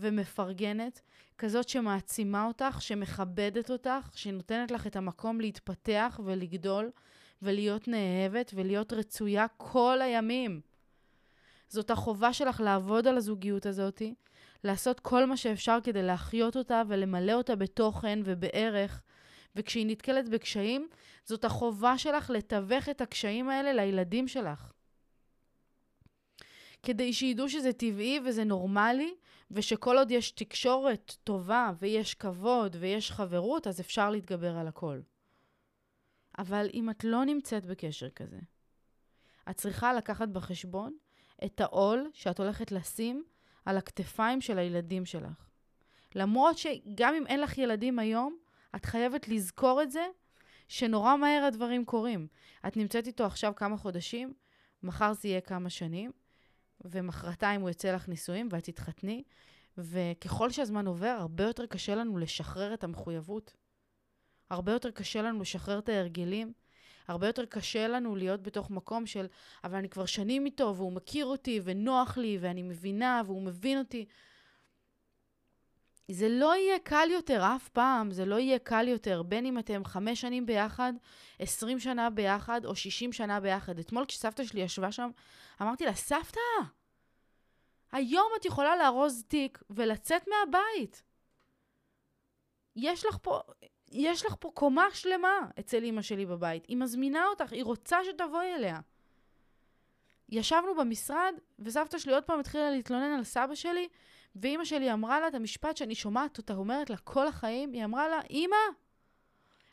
ומפרגנת, 0.00 1.00
כזאת 1.38 1.68
שמעצימה 1.68 2.46
אותך, 2.46 2.82
שמכבדת 2.82 3.70
אותך, 3.70 4.10
שנותנת 4.14 4.70
לך 4.70 4.86
את 4.86 4.96
המקום 4.96 5.40
להתפתח 5.40 6.20
ולגדול 6.24 6.90
ולהיות 7.42 7.88
נאהבת 7.88 8.50
ולהיות 8.54 8.92
רצויה 8.92 9.46
כל 9.56 9.98
הימים. 10.02 10.60
זאת 11.68 11.90
החובה 11.90 12.32
שלך 12.32 12.60
לעבוד 12.60 13.06
על 13.06 13.16
הזוגיות 13.16 13.66
הזאת, 13.66 14.02
לעשות 14.64 15.00
כל 15.00 15.26
מה 15.26 15.36
שאפשר 15.36 15.78
כדי 15.84 16.02
להחיות 16.02 16.56
אותה 16.56 16.82
ולמלא 16.88 17.32
אותה 17.32 17.56
בתוכן 17.56 18.18
ובערך, 18.24 19.02
וכשהיא 19.56 19.86
נתקלת 19.86 20.28
בקשיים, 20.28 20.88
זאת 21.24 21.44
החובה 21.44 21.98
שלך 21.98 22.30
לתווך 22.30 22.88
את 22.88 23.00
הקשיים 23.00 23.48
האלה 23.48 23.72
לילדים 23.72 24.28
שלך. 24.28 24.72
כדי 26.82 27.12
שידעו 27.12 27.48
שזה 27.48 27.72
טבעי 27.72 28.20
וזה 28.24 28.44
נורמלי, 28.44 29.14
ושכל 29.50 29.98
עוד 29.98 30.10
יש 30.10 30.30
תקשורת 30.30 31.16
טובה 31.24 31.72
ויש 31.78 32.14
כבוד 32.14 32.76
ויש 32.80 33.12
חברות, 33.12 33.66
אז 33.66 33.80
אפשר 33.80 34.10
להתגבר 34.10 34.56
על 34.56 34.68
הכל. 34.68 35.00
אבל 36.38 36.68
אם 36.74 36.90
את 36.90 37.04
לא 37.04 37.24
נמצאת 37.24 37.66
בקשר 37.66 38.10
כזה, 38.10 38.38
את 39.50 39.56
צריכה 39.56 39.92
לקחת 39.92 40.28
בחשבון 40.28 40.96
את 41.44 41.60
העול 41.60 42.10
שאת 42.12 42.40
הולכת 42.40 42.72
לשים 42.72 43.24
על 43.64 43.76
הכתפיים 43.76 44.40
של 44.40 44.58
הילדים 44.58 45.06
שלך. 45.06 45.48
למרות 46.14 46.58
שגם 46.58 47.14
אם 47.14 47.26
אין 47.26 47.40
לך 47.40 47.58
ילדים 47.58 47.98
היום, 47.98 48.36
את 48.76 48.84
חייבת 48.84 49.28
לזכור 49.28 49.82
את 49.82 49.90
זה, 49.90 50.06
שנורא 50.68 51.16
מהר 51.16 51.44
הדברים 51.44 51.84
קורים. 51.84 52.26
את 52.66 52.76
נמצאת 52.76 53.06
איתו 53.06 53.24
עכשיו 53.24 53.52
כמה 53.56 53.76
חודשים, 53.76 54.34
מחר 54.82 55.12
זה 55.12 55.28
יהיה 55.28 55.40
כמה 55.40 55.70
שנים, 55.70 56.12
ומחרתיים 56.84 57.60
הוא 57.60 57.70
יצא 57.70 57.94
לך 57.94 58.08
נישואים 58.08 58.48
ואת 58.50 58.64
תתחתני, 58.64 59.22
וככל 59.78 60.50
שהזמן 60.50 60.86
עובר, 60.86 61.16
הרבה 61.20 61.44
יותר 61.44 61.66
קשה 61.66 61.94
לנו 61.94 62.18
לשחרר 62.18 62.74
את 62.74 62.84
המחויבות. 62.84 63.54
הרבה 64.50 64.72
יותר 64.72 64.90
קשה 64.90 65.22
לנו 65.22 65.40
לשחרר 65.40 65.78
את 65.78 65.88
ההרגלים. 65.88 66.52
הרבה 67.08 67.26
יותר 67.26 67.44
קשה 67.44 67.88
לנו 67.88 68.16
להיות 68.16 68.42
בתוך 68.42 68.70
מקום 68.70 69.06
של, 69.06 69.26
אבל 69.64 69.78
אני 69.78 69.88
כבר 69.88 70.06
שנים 70.06 70.46
איתו, 70.46 70.74
והוא 70.76 70.92
מכיר 70.92 71.26
אותי, 71.26 71.60
ונוח 71.64 72.18
לי, 72.18 72.38
ואני 72.40 72.62
מבינה, 72.62 73.22
והוא 73.26 73.42
מבין 73.42 73.78
אותי. 73.78 74.06
זה 76.12 76.28
לא 76.28 76.56
יהיה 76.56 76.78
קל 76.78 77.08
יותר 77.10 77.42
אף 77.56 77.68
פעם, 77.68 78.10
זה 78.10 78.24
לא 78.24 78.38
יהיה 78.38 78.58
קל 78.58 78.88
יותר, 78.88 79.22
בין 79.22 79.46
אם 79.46 79.58
אתם 79.58 79.84
חמש 79.84 80.20
שנים 80.20 80.46
ביחד, 80.46 80.92
עשרים 81.38 81.78
שנה 81.78 82.10
ביחד, 82.10 82.64
או 82.64 82.76
שישים 82.76 83.12
שנה 83.12 83.40
ביחד. 83.40 83.78
אתמול 83.78 84.04
כשסבתא 84.04 84.44
שלי 84.44 84.60
ישבה 84.60 84.92
שם, 84.92 85.10
אמרתי 85.62 85.84
לה, 85.84 85.94
סבתא, 85.94 86.40
היום 87.92 88.28
את 88.40 88.44
יכולה 88.44 88.76
לארוז 88.76 89.24
תיק 89.28 89.62
ולצאת 89.70 90.28
מהבית. 90.28 91.02
יש 92.76 93.06
לך 93.06 93.18
פה, 93.22 93.40
יש 93.92 94.26
לך 94.26 94.34
פה 94.40 94.50
קומה 94.54 94.86
שלמה 94.92 95.38
אצל 95.60 95.82
אימא 95.82 96.02
שלי 96.02 96.26
בבית. 96.26 96.66
היא 96.68 96.76
מזמינה 96.76 97.26
אותך, 97.26 97.52
היא 97.52 97.64
רוצה 97.64 98.04
שתבואי 98.04 98.54
אליה. 98.54 98.80
ישבנו 100.28 100.74
במשרד, 100.74 101.34
וסבתא 101.58 101.98
שלי 101.98 102.14
עוד 102.14 102.24
פעם 102.24 102.40
התחילה 102.40 102.70
להתלונן 102.70 103.12
על 103.18 103.24
סבא 103.24 103.54
שלי, 103.54 103.88
ואימא 104.34 104.64
שלי 104.64 104.92
אמרה 104.92 105.20
לה 105.20 105.28
את 105.28 105.34
המשפט 105.34 105.76
שאני 105.76 105.94
שומעת 105.94 106.38
אותה 106.38 106.54
אומרת 106.54 106.90
לה 106.90 106.96
כל 106.96 107.26
החיים, 107.26 107.72
היא 107.72 107.84
אמרה 107.84 108.08
לה, 108.08 108.20
אימא, 108.30 108.56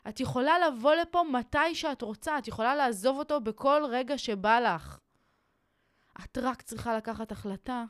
את 0.08 0.20
יכולה 0.20 0.58
לבוא 0.58 0.94
לפה 0.94 1.22
מתי 1.32 1.74
שאת 1.74 2.02
רוצה, 2.02 2.38
את 2.38 2.48
יכולה 2.48 2.74
לעזוב 2.74 3.18
אותו 3.18 3.40
בכל 3.40 3.82
רגע 3.90 4.18
שבא 4.18 4.60
לך. 4.60 4.98
את 6.24 6.38
רק 6.38 6.62
צריכה 6.62 6.96
לקחת 6.96 7.32
החלטה. 7.32 7.84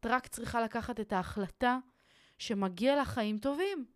את 0.00 0.06
רק 0.06 0.26
צריכה 0.26 0.60
לקחת 0.60 1.00
את 1.00 1.12
ההחלטה 1.12 1.78
שמגיע 2.38 3.00
לך 3.02 3.08
חיים 3.08 3.38
טובים. 3.38 3.86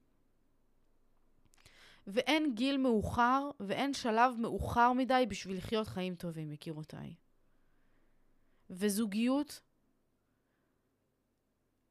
ואין 2.06 2.54
גיל 2.54 2.76
מאוחר 2.76 3.50
ואין 3.60 3.94
שלב 3.94 4.34
מאוחר 4.38 4.92
מדי 4.92 5.24
בשביל 5.28 5.56
לחיות 5.56 5.88
חיים 5.88 6.14
טובים, 6.14 6.52
יקירותיי. 6.52 7.14
וזוגיות 8.70 9.60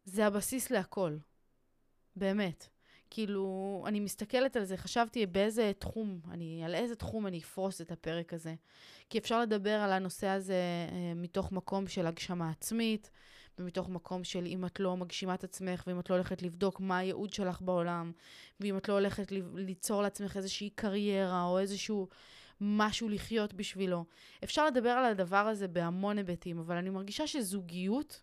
זה 0.10 0.26
הבסיס 0.26 0.72
להכל. 0.72 1.18
באמת. 2.16 2.68
כאילו, 3.10 3.84
אני 3.88 4.00
מסתכלת 4.00 4.56
על 4.56 4.64
זה, 4.64 4.78
חשבתי 4.78 5.26
באיזה 5.26 5.72
תחום, 5.80 6.20
אני, 6.32 6.66
על 6.66 6.76
איזה 6.76 6.96
תחום 6.96 7.28
אני 7.28 7.40
אפרוס 7.40 7.82
את 7.82 7.92
הפרק 7.92 8.34
הזה. 8.34 8.56
כי 9.10 9.18
אפשר 9.18 9.42
לדבר 9.42 9.80
על 9.80 9.92
הנושא 9.92 10.28
הזה 10.28 10.54
אה, 10.92 11.14
מתוך 11.16 11.52
מקום 11.52 11.88
של 11.88 12.08
הגשמה 12.08 12.50
עצמית, 12.50 13.12
ומתוך 13.60 13.90
מקום 13.90 14.24
של 14.24 14.46
אם 14.46 14.66
את 14.66 14.80
לא 14.80 14.98
מגשימה 14.98 15.34
את 15.34 15.44
עצמך, 15.44 15.84
ואם 15.88 16.00
את 16.00 16.10
לא 16.10 16.16
הולכת 16.16 16.42
לבדוק 16.42 16.80
מה 16.80 16.98
הייעוד 16.98 17.34
שלך 17.34 17.62
בעולם, 17.62 18.12
ואם 18.60 18.78
את 18.78 18.90
לא 18.90 18.94
הולכת 18.94 19.32
ליצור 19.56 20.02
לעצמך 20.02 20.38
איזושהי 20.38 20.70
קריירה 20.70 21.44
או 21.44 21.60
איזשהו 21.60 22.08
משהו 22.62 23.10
לחיות 23.10 23.54
בשבילו. 23.54 24.06
אפשר 24.44 24.66
לדבר 24.66 24.90
על 24.90 25.06
הדבר 25.06 25.38
הזה 25.48 25.68
בהמון 25.68 26.18
היבטים, 26.18 26.60
אבל 26.60 26.76
אני 26.76 26.90
מרגישה 26.90 27.28
שזוגיות, 27.28 28.22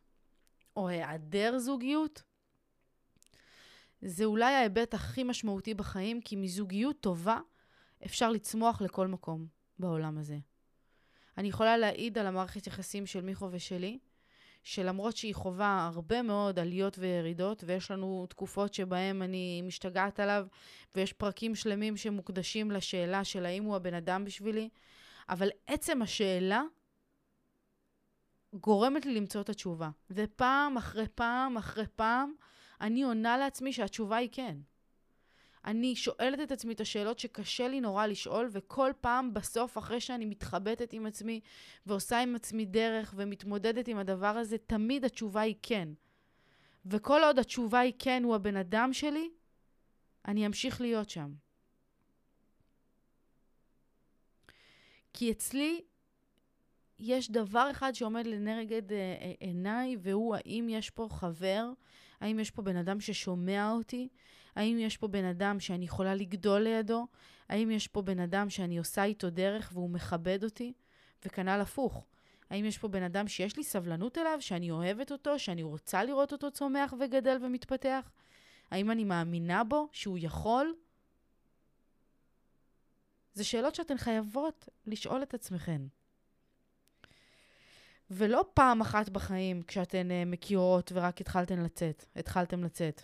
או 0.77 0.89
היעדר 0.89 1.59
זוגיות, 1.59 2.23
זה 4.01 4.25
אולי 4.25 4.55
ההיבט 4.55 4.95
הכי 4.95 5.25
משמעותי 5.25 5.75
בחיים, 5.75 6.21
כי 6.21 6.37
מזוגיות 6.37 7.01
טובה 7.01 7.39
אפשר 8.07 8.31
לצמוח 8.31 8.81
לכל 8.83 9.07
מקום 9.07 9.47
בעולם 9.79 10.19
הזה. 10.19 10.39
אני 11.39 11.49
יכולה 11.49 11.77
להעיד 11.77 12.19
על 12.19 12.27
המערכת 12.27 12.67
יחסים 12.67 13.07
של 13.07 13.21
מיכו 13.21 13.49
ושלי, 13.51 13.99
שלמרות 14.63 15.17
שהיא 15.17 15.35
חווה 15.35 15.91
הרבה 15.95 16.23
מאוד 16.23 16.59
עליות 16.59 16.99
וירידות, 16.99 17.65
ויש 17.67 17.91
לנו 17.91 18.27
תקופות 18.29 18.75
שבהן 18.75 19.23
אני 19.23 19.63
משתגעת 19.63 20.21
עליו, 20.21 20.47
ויש 20.95 21.13
פרקים 21.13 21.55
שלמים 21.55 21.97
שמוקדשים 21.97 22.71
לשאלה 22.71 23.25
של 23.25 23.47
האם 23.47 23.65
הוא 23.65 23.77
הבן 23.77 23.95
אדם 23.95 24.25
בשבילי, 24.25 24.69
אבל 25.29 25.49
עצם 25.67 26.03
השאלה 26.03 26.63
גורמת 28.55 29.07
לי 29.07 29.15
למצוא 29.15 29.41
את 29.41 29.49
התשובה. 29.49 29.91
ופעם 30.11 30.77
אחרי 30.77 31.07
פעם 31.15 31.57
אחרי 31.57 31.87
פעם, 31.97 32.33
אני 32.81 33.03
עונה 33.03 33.39
לעצמי 33.39 33.73
שהתשובה 33.73 34.17
היא 34.17 34.29
כן. 34.33 34.57
אני 35.65 35.97
שואלת 35.97 36.41
את 36.43 36.53
עצמי 36.53 36.75
את 36.75 36.81
השאלות 36.81 37.19
שקשה 37.19 37.69
לי 37.69 37.81
נורא 37.81 38.07
לשאול, 38.07 38.49
וכל 38.53 38.93
פעם 39.01 39.35
בסוף, 39.35 39.79
אחרי 39.79 40.01
שאני 40.01 40.25
מתחבטת 40.25 40.93
עם 40.93 41.07
עצמי 41.07 41.41
ועושה 41.87 42.23
עם 42.23 42.35
עצמי 42.35 42.65
דרך 42.65 43.15
ומתמודדת 43.17 43.89
עם 43.89 43.99
הדבר 43.99 44.27
הזה, 44.27 44.59
תמיד 44.59 45.05
התשובה 45.05 45.41
היא 45.41 45.55
כן. 45.63 45.89
וכל 46.87 47.21
עוד 47.25 47.39
התשובה 47.39 47.79
היא 47.79 47.93
כן, 47.99 48.23
הוא 48.25 48.35
הבן 48.35 48.57
אדם 48.57 48.93
שלי, 48.93 49.31
אני 50.29 50.47
אמשיך 50.47 50.81
להיות 50.81 51.11
שם. 51.11 51.33
כי 55.13 55.31
אצלי 55.31 55.81
יש 56.99 57.31
דבר 57.31 57.69
אחד 57.71 57.93
שעומד 57.95 58.27
לנגד 58.27 58.93
אה, 58.93 58.99
אה, 59.21 59.33
עיניי, 59.41 59.97
והוא 60.01 60.37
האם 60.37 60.69
יש 60.71 60.91
פה 60.91 61.09
חבר, 61.11 61.71
האם 62.21 62.39
יש 62.39 62.51
פה 62.51 62.63
בן 62.63 62.77
אדם 62.77 63.01
ששומע 63.01 63.73
אותי, 63.73 64.09
האם 64.57 64.79
יש 64.79 64.97
פה 64.97 65.09
בן 65.09 65.25
אדם 65.25 65.61
שאני 65.61 65.85
יכולה 65.85 66.15
לגדול 66.15 66.61
לידו, 66.61 67.07
האם 67.49 67.71
יש 67.71 67.89
פה 67.89 68.03
בן 68.03 68.21
אדם 68.21 68.51
שאני 68.51 68.79
עושה 68.79 69.05
איתו 69.05 69.31
דרך 69.31 69.71
והוא 69.75 69.91
מכבד 69.91 70.45
אותי, 70.45 70.73
וכנ"ל 71.25 71.61
הפוך. 71.61 72.07
האם 72.51 72.65
יש 72.65 72.79
פה 72.79 72.89
בן 72.89 73.03
אדם 73.03 73.29
שיש 73.29 73.57
לי 73.57 73.65
סבלנות 73.65 74.19
אליו, 74.19 74.39
שאני 74.41 74.71
אוהבת 74.71 75.13
אותו, 75.13 75.39
שאני 75.39 75.63
רוצה 75.63 76.05
לראות 76.05 76.33
אותו 76.33 76.51
צומח 76.51 76.95
וגדל 77.01 77.39
ומתפתח? 77.43 78.11
האם 78.71 78.91
אני 78.91 79.05
מאמינה 79.05 79.65
בו, 79.65 79.89
שהוא 79.93 80.19
יכול? 80.21 80.75
זה 83.33 83.45
שאלות 83.45 83.75
שאתן 83.75 83.97
חייבות 83.97 84.69
לשאול 84.87 85.23
את 85.23 85.35
עצמכן. 85.35 85.83
ולא 88.11 88.45
פעם 88.55 88.81
אחת 88.81 89.09
בחיים 89.09 89.63
כשאתן 89.63 90.09
uh, 90.11 90.29
מכירות 90.29 90.93
ורק 90.95 91.21
התחלתן 91.21 91.61
לצאת, 91.61 92.05
התחלתם 92.17 92.65
לצאת. 92.65 93.03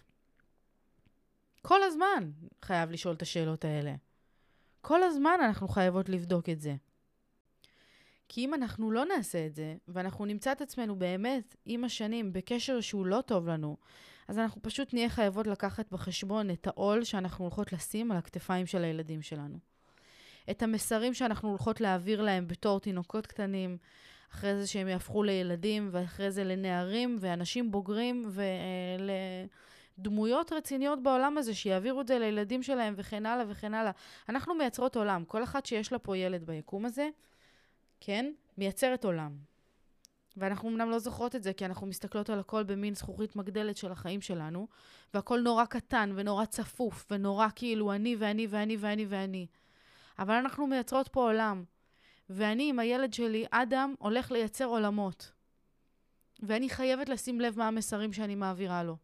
כל 1.63 1.83
הזמן 1.83 2.31
חייב 2.65 2.91
לשאול 2.91 3.15
את 3.15 3.23
השאלות 3.23 3.65
האלה. 3.65 3.95
כל 4.81 5.03
הזמן 5.03 5.39
אנחנו 5.45 5.69
חייבות 5.69 6.09
לבדוק 6.09 6.49
את 6.49 6.61
זה. 6.61 6.75
כי 8.29 8.45
אם 8.45 8.55
אנחנו 8.55 8.91
לא 8.91 9.05
נעשה 9.05 9.47
את 9.47 9.55
זה, 9.55 9.75
ואנחנו 9.89 10.25
נמצא 10.25 10.53
את 10.53 10.61
עצמנו 10.61 10.99
באמת 10.99 11.57
עם 11.65 11.85
השנים 11.85 12.33
בקשר 12.33 12.81
שהוא 12.81 13.07
לא 13.07 13.21
טוב 13.21 13.49
לנו, 13.49 13.77
אז 14.29 14.39
אנחנו 14.39 14.63
פשוט 14.63 14.95
נהיה 14.95 15.09
חייבות 15.09 15.47
לקחת 15.47 15.91
בחשבון 15.93 16.51
את 16.51 16.67
העול 16.67 17.05
שאנחנו 17.05 17.45
הולכות 17.45 17.73
לשים 17.73 18.13
על 18.13 18.19
הכתפיים 18.19 18.67
של 18.67 18.85
הילדים 18.85 19.23
שלנו. 19.23 19.59
את 20.51 20.63
המסרים 20.63 21.15
שאנחנו 21.15 21.49
הולכות 21.49 21.81
להעביר 21.81 22.23
להם 22.23 22.49
בתור 22.49 22.81
תינוקות 22.81 23.27
קטנים, 23.27 23.79
אחרי 24.35 24.61
זה 24.61 24.67
שהם 24.67 24.89
יהפכו 24.89 25.23
לילדים, 25.23 25.89
ואחרי 25.93 26.31
זה 26.31 26.45
לנערים 26.45 27.17
ואנשים 27.21 27.71
בוגרים 27.71 28.31
ולדמויות 29.99 30.53
רציניות 30.53 31.03
בעולם 31.03 31.39
הזה, 31.39 31.55
שיעבירו 31.55 32.01
את 32.01 32.07
זה 32.07 32.19
לילדים 32.19 32.63
שלהם 32.63 32.95
וכן 32.97 33.27
הלאה 33.27 33.45
וכן 33.49 33.75
הלאה. 33.75 33.93
אנחנו 34.29 34.55
מייצרות 34.55 34.97
עולם. 34.97 35.25
כל 35.25 35.43
אחת 35.43 35.67
שיש 35.67 35.93
לה 35.93 35.99
פה 35.99 36.17
ילד 36.17 36.45
ביקום 36.47 36.85
הזה, 36.85 37.09
כן, 38.01 38.33
מייצרת 38.59 39.05
עולם. 39.05 39.37
ואנחנו 40.37 40.69
אמנם 40.69 40.91
לא 40.91 40.99
זוכרות 40.99 41.37
את 41.37 41.43
זה, 41.43 41.53
כי 41.53 41.65
אנחנו 41.65 41.87
מסתכלות 41.87 42.31
על 42.31 42.39
הכל 42.39 42.63
במין 42.63 42.95
זכוכית 42.95 43.37
מגדלת 43.37 43.77
של 43.77 43.93
החיים 43.93 44.21
שלנו, 44.21 44.69
והכל 45.15 45.41
נורא 45.41 45.65
קטן 45.65 46.13
ונורא 46.15 46.45
צפוף, 46.45 47.07
ונורא 47.11 47.47
כאילו 47.55 47.93
אני 47.93 48.17
ואני 48.19 48.47
ואני 48.51 48.77
ואני 48.77 49.07
ואני. 49.09 49.47
אבל 50.19 50.35
אנחנו 50.35 50.67
מייצרות 50.67 51.09
פה 51.09 51.23
עולם. 51.23 51.65
ואני 52.31 52.69
עם 52.69 52.79
הילד 52.79 53.13
שלי, 53.13 53.45
אדם, 53.51 53.95
הולך 53.99 54.31
לייצר 54.31 54.65
עולמות. 54.65 55.33
ואני 56.43 56.69
חייבת 56.69 57.09
לשים 57.09 57.41
לב 57.41 57.59
מה 57.59 57.69
המסרים 57.69 58.13
שאני 58.13 58.35
מעבירה 58.35 58.83
לו. 58.83 58.97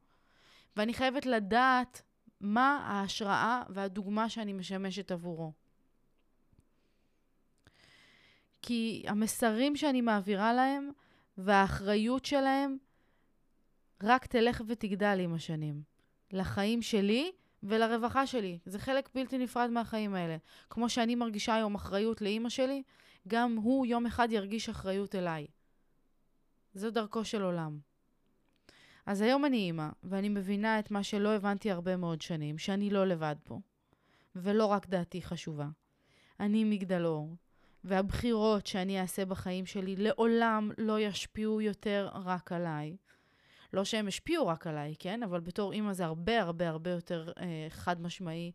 ואני 0.77 0.95
חייבת 0.95 1.27
לדעת 1.27 2.03
מה 2.41 2.87
ההשראה 2.87 3.63
והדוגמה 3.69 4.29
שאני 4.29 4.53
משמשת 4.53 5.11
עבורו. 5.11 5.53
כי 8.63 9.05
המסרים 9.09 9.77
שאני 9.77 10.01
מעבירה 10.01 10.53
להם 10.53 10.91
והאחריות 11.39 12.25
שלהם 12.25 12.77
רק 14.03 14.27
תלך 14.27 14.63
ותגדל 14.67 15.19
עם 15.21 15.35
השנים. 15.35 15.83
לחיים 16.33 16.83
שלי 16.83 17.33
ולרווחה 17.63 18.27
שלי. 18.27 18.59
זה 18.67 18.79
חלק 18.79 19.09
בלתי 19.15 19.39
נפרד 19.39 19.71
מהחיים 19.71 20.15
האלה. 20.15 20.37
כמו 20.71 20.89
שאני 20.89 21.15
מרגישה 21.15 21.55
היום 21.55 21.75
אחריות 21.75 22.21
לאימא 22.21 22.49
שלי, 22.49 22.83
גם 23.29 23.57
הוא 23.57 23.87
יום 23.87 24.07
אחד 24.07 24.29
ירגיש 24.33 24.69
אחריות 24.69 25.15
אליי. 25.15 25.47
זו 26.75 26.91
דרכו 26.91 27.25
של 27.25 27.43
עולם. 27.43 27.79
אז 29.07 29.21
היום 29.21 29.45
אני 29.45 29.57
אימא, 29.57 29.89
ואני 30.03 30.29
מבינה 30.29 30.79
את 30.79 30.91
מה 30.91 31.03
שלא 31.03 31.29
הבנתי 31.29 31.71
הרבה 31.71 31.97
מאוד 31.97 32.21
שנים, 32.21 32.59
שאני 32.59 32.91
לא 32.91 33.07
לבד 33.07 33.37
פה. 33.45 33.61
ולא 34.37 34.67
רק 34.67 34.87
דעתי 34.87 35.23
חשובה. 35.23 35.69
אני 36.41 36.65
מגדל 36.65 37.05
אור, 37.05 37.37
והבחירות 37.85 38.67
שאני 38.67 39.01
אעשה 39.01 39.25
בחיים 39.25 39.67
שלי 39.67 39.97
לעולם 39.97 40.71
לא 40.79 41.01
ישפיעו 41.01 41.61
יותר 41.61 42.09
רק 42.15 42.53
עליי. 42.53 42.97
לא 43.73 43.85
שהם 43.85 44.09
השפיעו 44.09 44.47
רק 44.47 44.67
עליי, 44.67 44.95
כן? 44.99 45.23
אבל 45.23 45.41
בתור 45.41 45.73
אימא 45.73 45.93
זה 45.93 46.05
הרבה 46.05 46.43
הרבה 46.43 46.69
הרבה 46.69 46.91
יותר 46.91 47.33
אה, 47.41 47.67
חד 47.71 48.01
משמעי, 48.03 48.53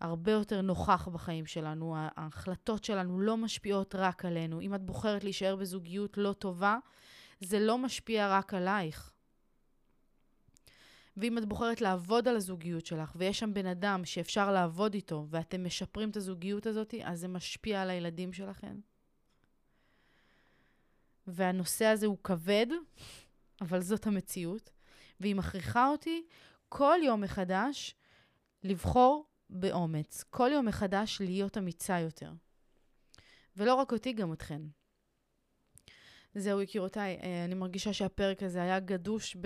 הרבה 0.00 0.32
יותר 0.32 0.60
נוכח 0.60 1.08
בחיים 1.08 1.46
שלנו. 1.46 1.94
ההחלטות 1.96 2.84
שלנו 2.84 3.20
לא 3.20 3.36
משפיעות 3.36 3.94
רק 3.94 4.24
עלינו. 4.24 4.60
אם 4.60 4.74
את 4.74 4.82
בוחרת 4.82 5.24
להישאר 5.24 5.56
בזוגיות 5.56 6.18
לא 6.18 6.32
טובה, 6.32 6.78
זה 7.40 7.58
לא 7.58 7.78
משפיע 7.78 8.38
רק 8.38 8.54
עלייך. 8.54 9.12
ואם 11.16 11.38
את 11.38 11.44
בוחרת 11.44 11.80
לעבוד 11.80 12.28
על 12.28 12.36
הזוגיות 12.36 12.86
שלך, 12.86 13.12
ויש 13.16 13.38
שם 13.38 13.54
בן 13.54 13.66
אדם 13.66 14.04
שאפשר 14.04 14.52
לעבוד 14.52 14.94
איתו, 14.94 15.26
ואתם 15.30 15.64
משפרים 15.64 16.10
את 16.10 16.16
הזוגיות 16.16 16.66
הזאת, 16.66 16.94
אז 17.02 17.20
זה 17.20 17.28
משפיע 17.28 17.82
על 17.82 17.90
הילדים 17.90 18.32
שלכם. 18.32 18.80
והנושא 21.26 21.84
הזה 21.84 22.06
הוא 22.06 22.18
כבד, 22.24 22.66
אבל 23.60 23.80
זאת 23.80 24.06
המציאות, 24.06 24.70
והיא 25.20 25.34
מכריחה 25.34 25.88
אותי 25.88 26.26
כל 26.68 26.98
יום 27.02 27.20
מחדש 27.20 27.94
לבחור 28.62 29.29
באומץ. 29.50 30.24
כל 30.30 30.50
יום 30.52 30.66
מחדש 30.66 31.20
להיות 31.20 31.58
אמיצה 31.58 32.00
יותר. 32.00 32.32
ולא 33.56 33.74
רק 33.74 33.92
אותי, 33.92 34.12
גם 34.12 34.32
אתכן. 34.32 34.62
זהו, 36.34 36.60
יקירותיי, 36.60 37.18
אה, 37.22 37.44
אני 37.44 37.54
מרגישה 37.54 37.92
שהפרק 37.92 38.42
הזה 38.42 38.62
היה 38.62 38.80
גדוש. 38.80 39.36
אה, 39.36 39.40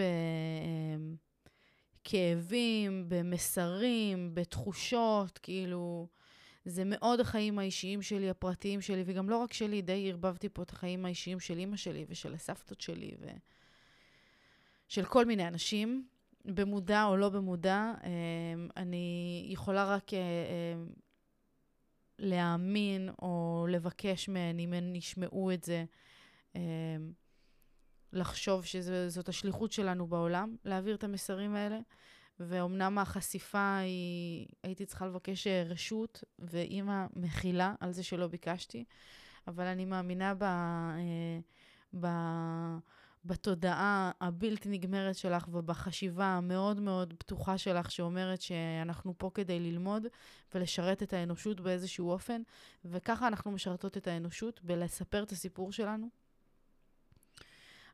בכאבים, 2.05 3.05
במסרים, 3.09 4.35
בתחושות, 4.35 5.39
כאילו, 5.39 6.09
זה 6.65 6.83
מאוד 6.85 7.21
החיים 7.21 7.59
האישיים 7.59 8.03
שלי, 8.03 8.31
הפרטיים 8.31 8.81
שלי, 8.81 9.03
וגם 9.07 9.31
לא 9.31 9.37
רק 9.37 9.53
שלי, 9.53 9.83
די 9.83 10.11
ערבבתי 10.11 10.49
פה 10.49 10.63
את 10.63 10.71
החיים 10.71 11.05
האישיים 11.05 11.41
של 11.41 11.59
אימא 11.59 11.77
שלי 11.77 12.05
ושל 12.09 12.35
הסבתות 12.35 12.81
שלי 12.81 13.15
ושל 14.89 15.05
כל 15.05 15.25
מיני 15.25 15.49
אנשים, 15.49 16.07
במודע 16.45 17.05
או 17.05 17.17
לא 17.17 17.29
במודע. 17.29 17.93
אמ, 18.05 18.69
אני 18.77 19.47
יכולה 19.49 19.85
רק 19.85 20.15
אה, 20.15 20.19
אמ, 20.19 20.89
להאמין 22.19 23.09
או 23.23 23.67
לבקש 23.71 24.29
מהן, 24.29 24.59
אם 24.59 24.73
הן 24.73 24.95
ישמעו 24.95 25.53
את 25.53 25.65
זה, 25.65 25.85
אמ, 26.55 27.13
לחשוב 28.13 28.65
שזאת 28.65 29.29
השליחות 29.29 29.73
שלנו 29.73 30.07
בעולם, 30.07 30.57
להעביר 30.65 30.95
את 30.95 31.05
המסרים 31.05 31.55
האלה. 31.55 31.79
ואומנם 32.41 32.99
החשיפה 32.99 33.77
היא, 33.77 34.47
הייתי 34.63 34.87
צריכה 34.87 35.07
לבקש 35.07 35.47
אה, 35.47 35.63
רשות, 35.67 36.25
ואימא 36.39 37.07
מכילה 37.17 37.75
על 37.81 37.93
זה 37.93 38.03
שלא 38.03 38.27
ביקשתי, 38.27 38.85
אבל 39.47 39.65
אני 39.65 39.85
מאמינה 39.85 40.35
ב, 40.35 40.43
אה, 40.43 41.39
ב, 42.01 42.07
בתודעה 43.25 44.11
הבלתי 44.21 44.69
נגמרת 44.69 45.17
שלך 45.17 45.49
ובחשיבה 45.53 46.27
המאוד 46.27 46.81
מאוד 46.81 47.15
פתוחה 47.19 47.59
שלך, 47.59 47.91
שאומרת 47.91 48.41
שאנחנו 48.41 49.15
פה 49.19 49.31
כדי 49.35 49.61
ללמוד 49.61 50.07
ולשרת 50.55 51.03
את 51.03 51.13
האנושות 51.13 51.61
באיזשהו 51.61 52.11
אופן, 52.11 52.43
וככה 52.85 53.27
אנחנו 53.27 53.51
משרתות 53.51 53.97
את 53.97 54.07
האנושות 54.07 54.61
בלספר 54.63 55.23
את 55.23 55.33
הסיפור 55.33 55.73
שלנו. 55.73 56.09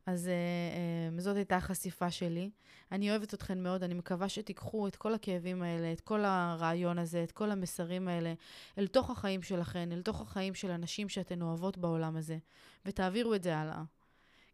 אז 0.07 0.27
uh, 0.27 1.19
uh, 1.19 1.21
זאת 1.21 1.37
הייתה 1.37 1.57
החשיפה 1.57 2.11
שלי. 2.11 2.51
אני 2.93 3.11
אוהבת 3.11 3.35
אתכן 3.35 3.63
מאוד, 3.63 3.83
אני 3.83 3.95
מקווה 3.95 4.29
שתיקחו 4.29 4.89
את 4.89 4.97
כל 4.97 5.15
הכאבים 5.15 5.63
האלה, 5.63 5.93
את 5.93 6.01
כל 6.01 6.25
הרעיון 6.25 6.99
הזה, 6.99 7.23
את 7.23 7.33
כל 7.33 7.51
המסרים 7.51 8.09
האלה, 8.09 8.35
אל 8.79 8.87
תוך 8.87 9.11
החיים 9.11 9.43
שלכן, 9.43 9.93
אל 9.93 10.03
תוך 10.03 10.21
החיים 10.21 10.55
של 10.55 10.71
אנשים 10.71 11.09
שאתן 11.09 11.43
אוהבות 11.43 11.79
בעולם 11.79 12.17
הזה, 12.17 12.39
ותעבירו 12.87 13.35
את 13.35 13.43
זה 13.43 13.57
הלאה. 13.57 13.83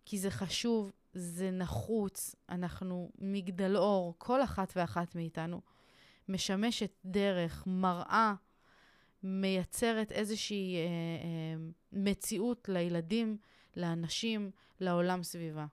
כי 0.06 0.18
זה 0.18 0.30
חשוב, 0.30 0.92
זה 1.12 1.50
נחוץ, 1.50 2.34
אנחנו 2.48 3.10
מגדל 3.18 3.76
אור, 3.76 4.14
כל 4.18 4.44
אחת 4.44 4.72
ואחת 4.76 5.14
מאיתנו, 5.14 5.60
משמשת 6.28 6.92
דרך, 7.04 7.64
מראה, 7.66 8.34
מייצרת 9.22 10.12
איזושהי 10.12 10.76
אה, 10.76 10.80
אה, 10.82 11.64
מציאות 11.92 12.68
לילדים, 12.68 13.38
לאנשים, 13.76 14.50
לעולם 14.80 15.22
סביבה. 15.22 15.66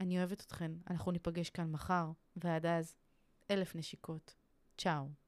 אני 0.00 0.18
אוהבת 0.18 0.40
אתכן, 0.40 0.72
אנחנו 0.90 1.12
ניפגש 1.12 1.50
כאן 1.50 1.70
מחר, 1.70 2.10
ועד 2.36 2.66
אז, 2.66 2.94
אלף 3.50 3.76
נשיקות. 3.76 4.34
צ'או. 4.78 5.27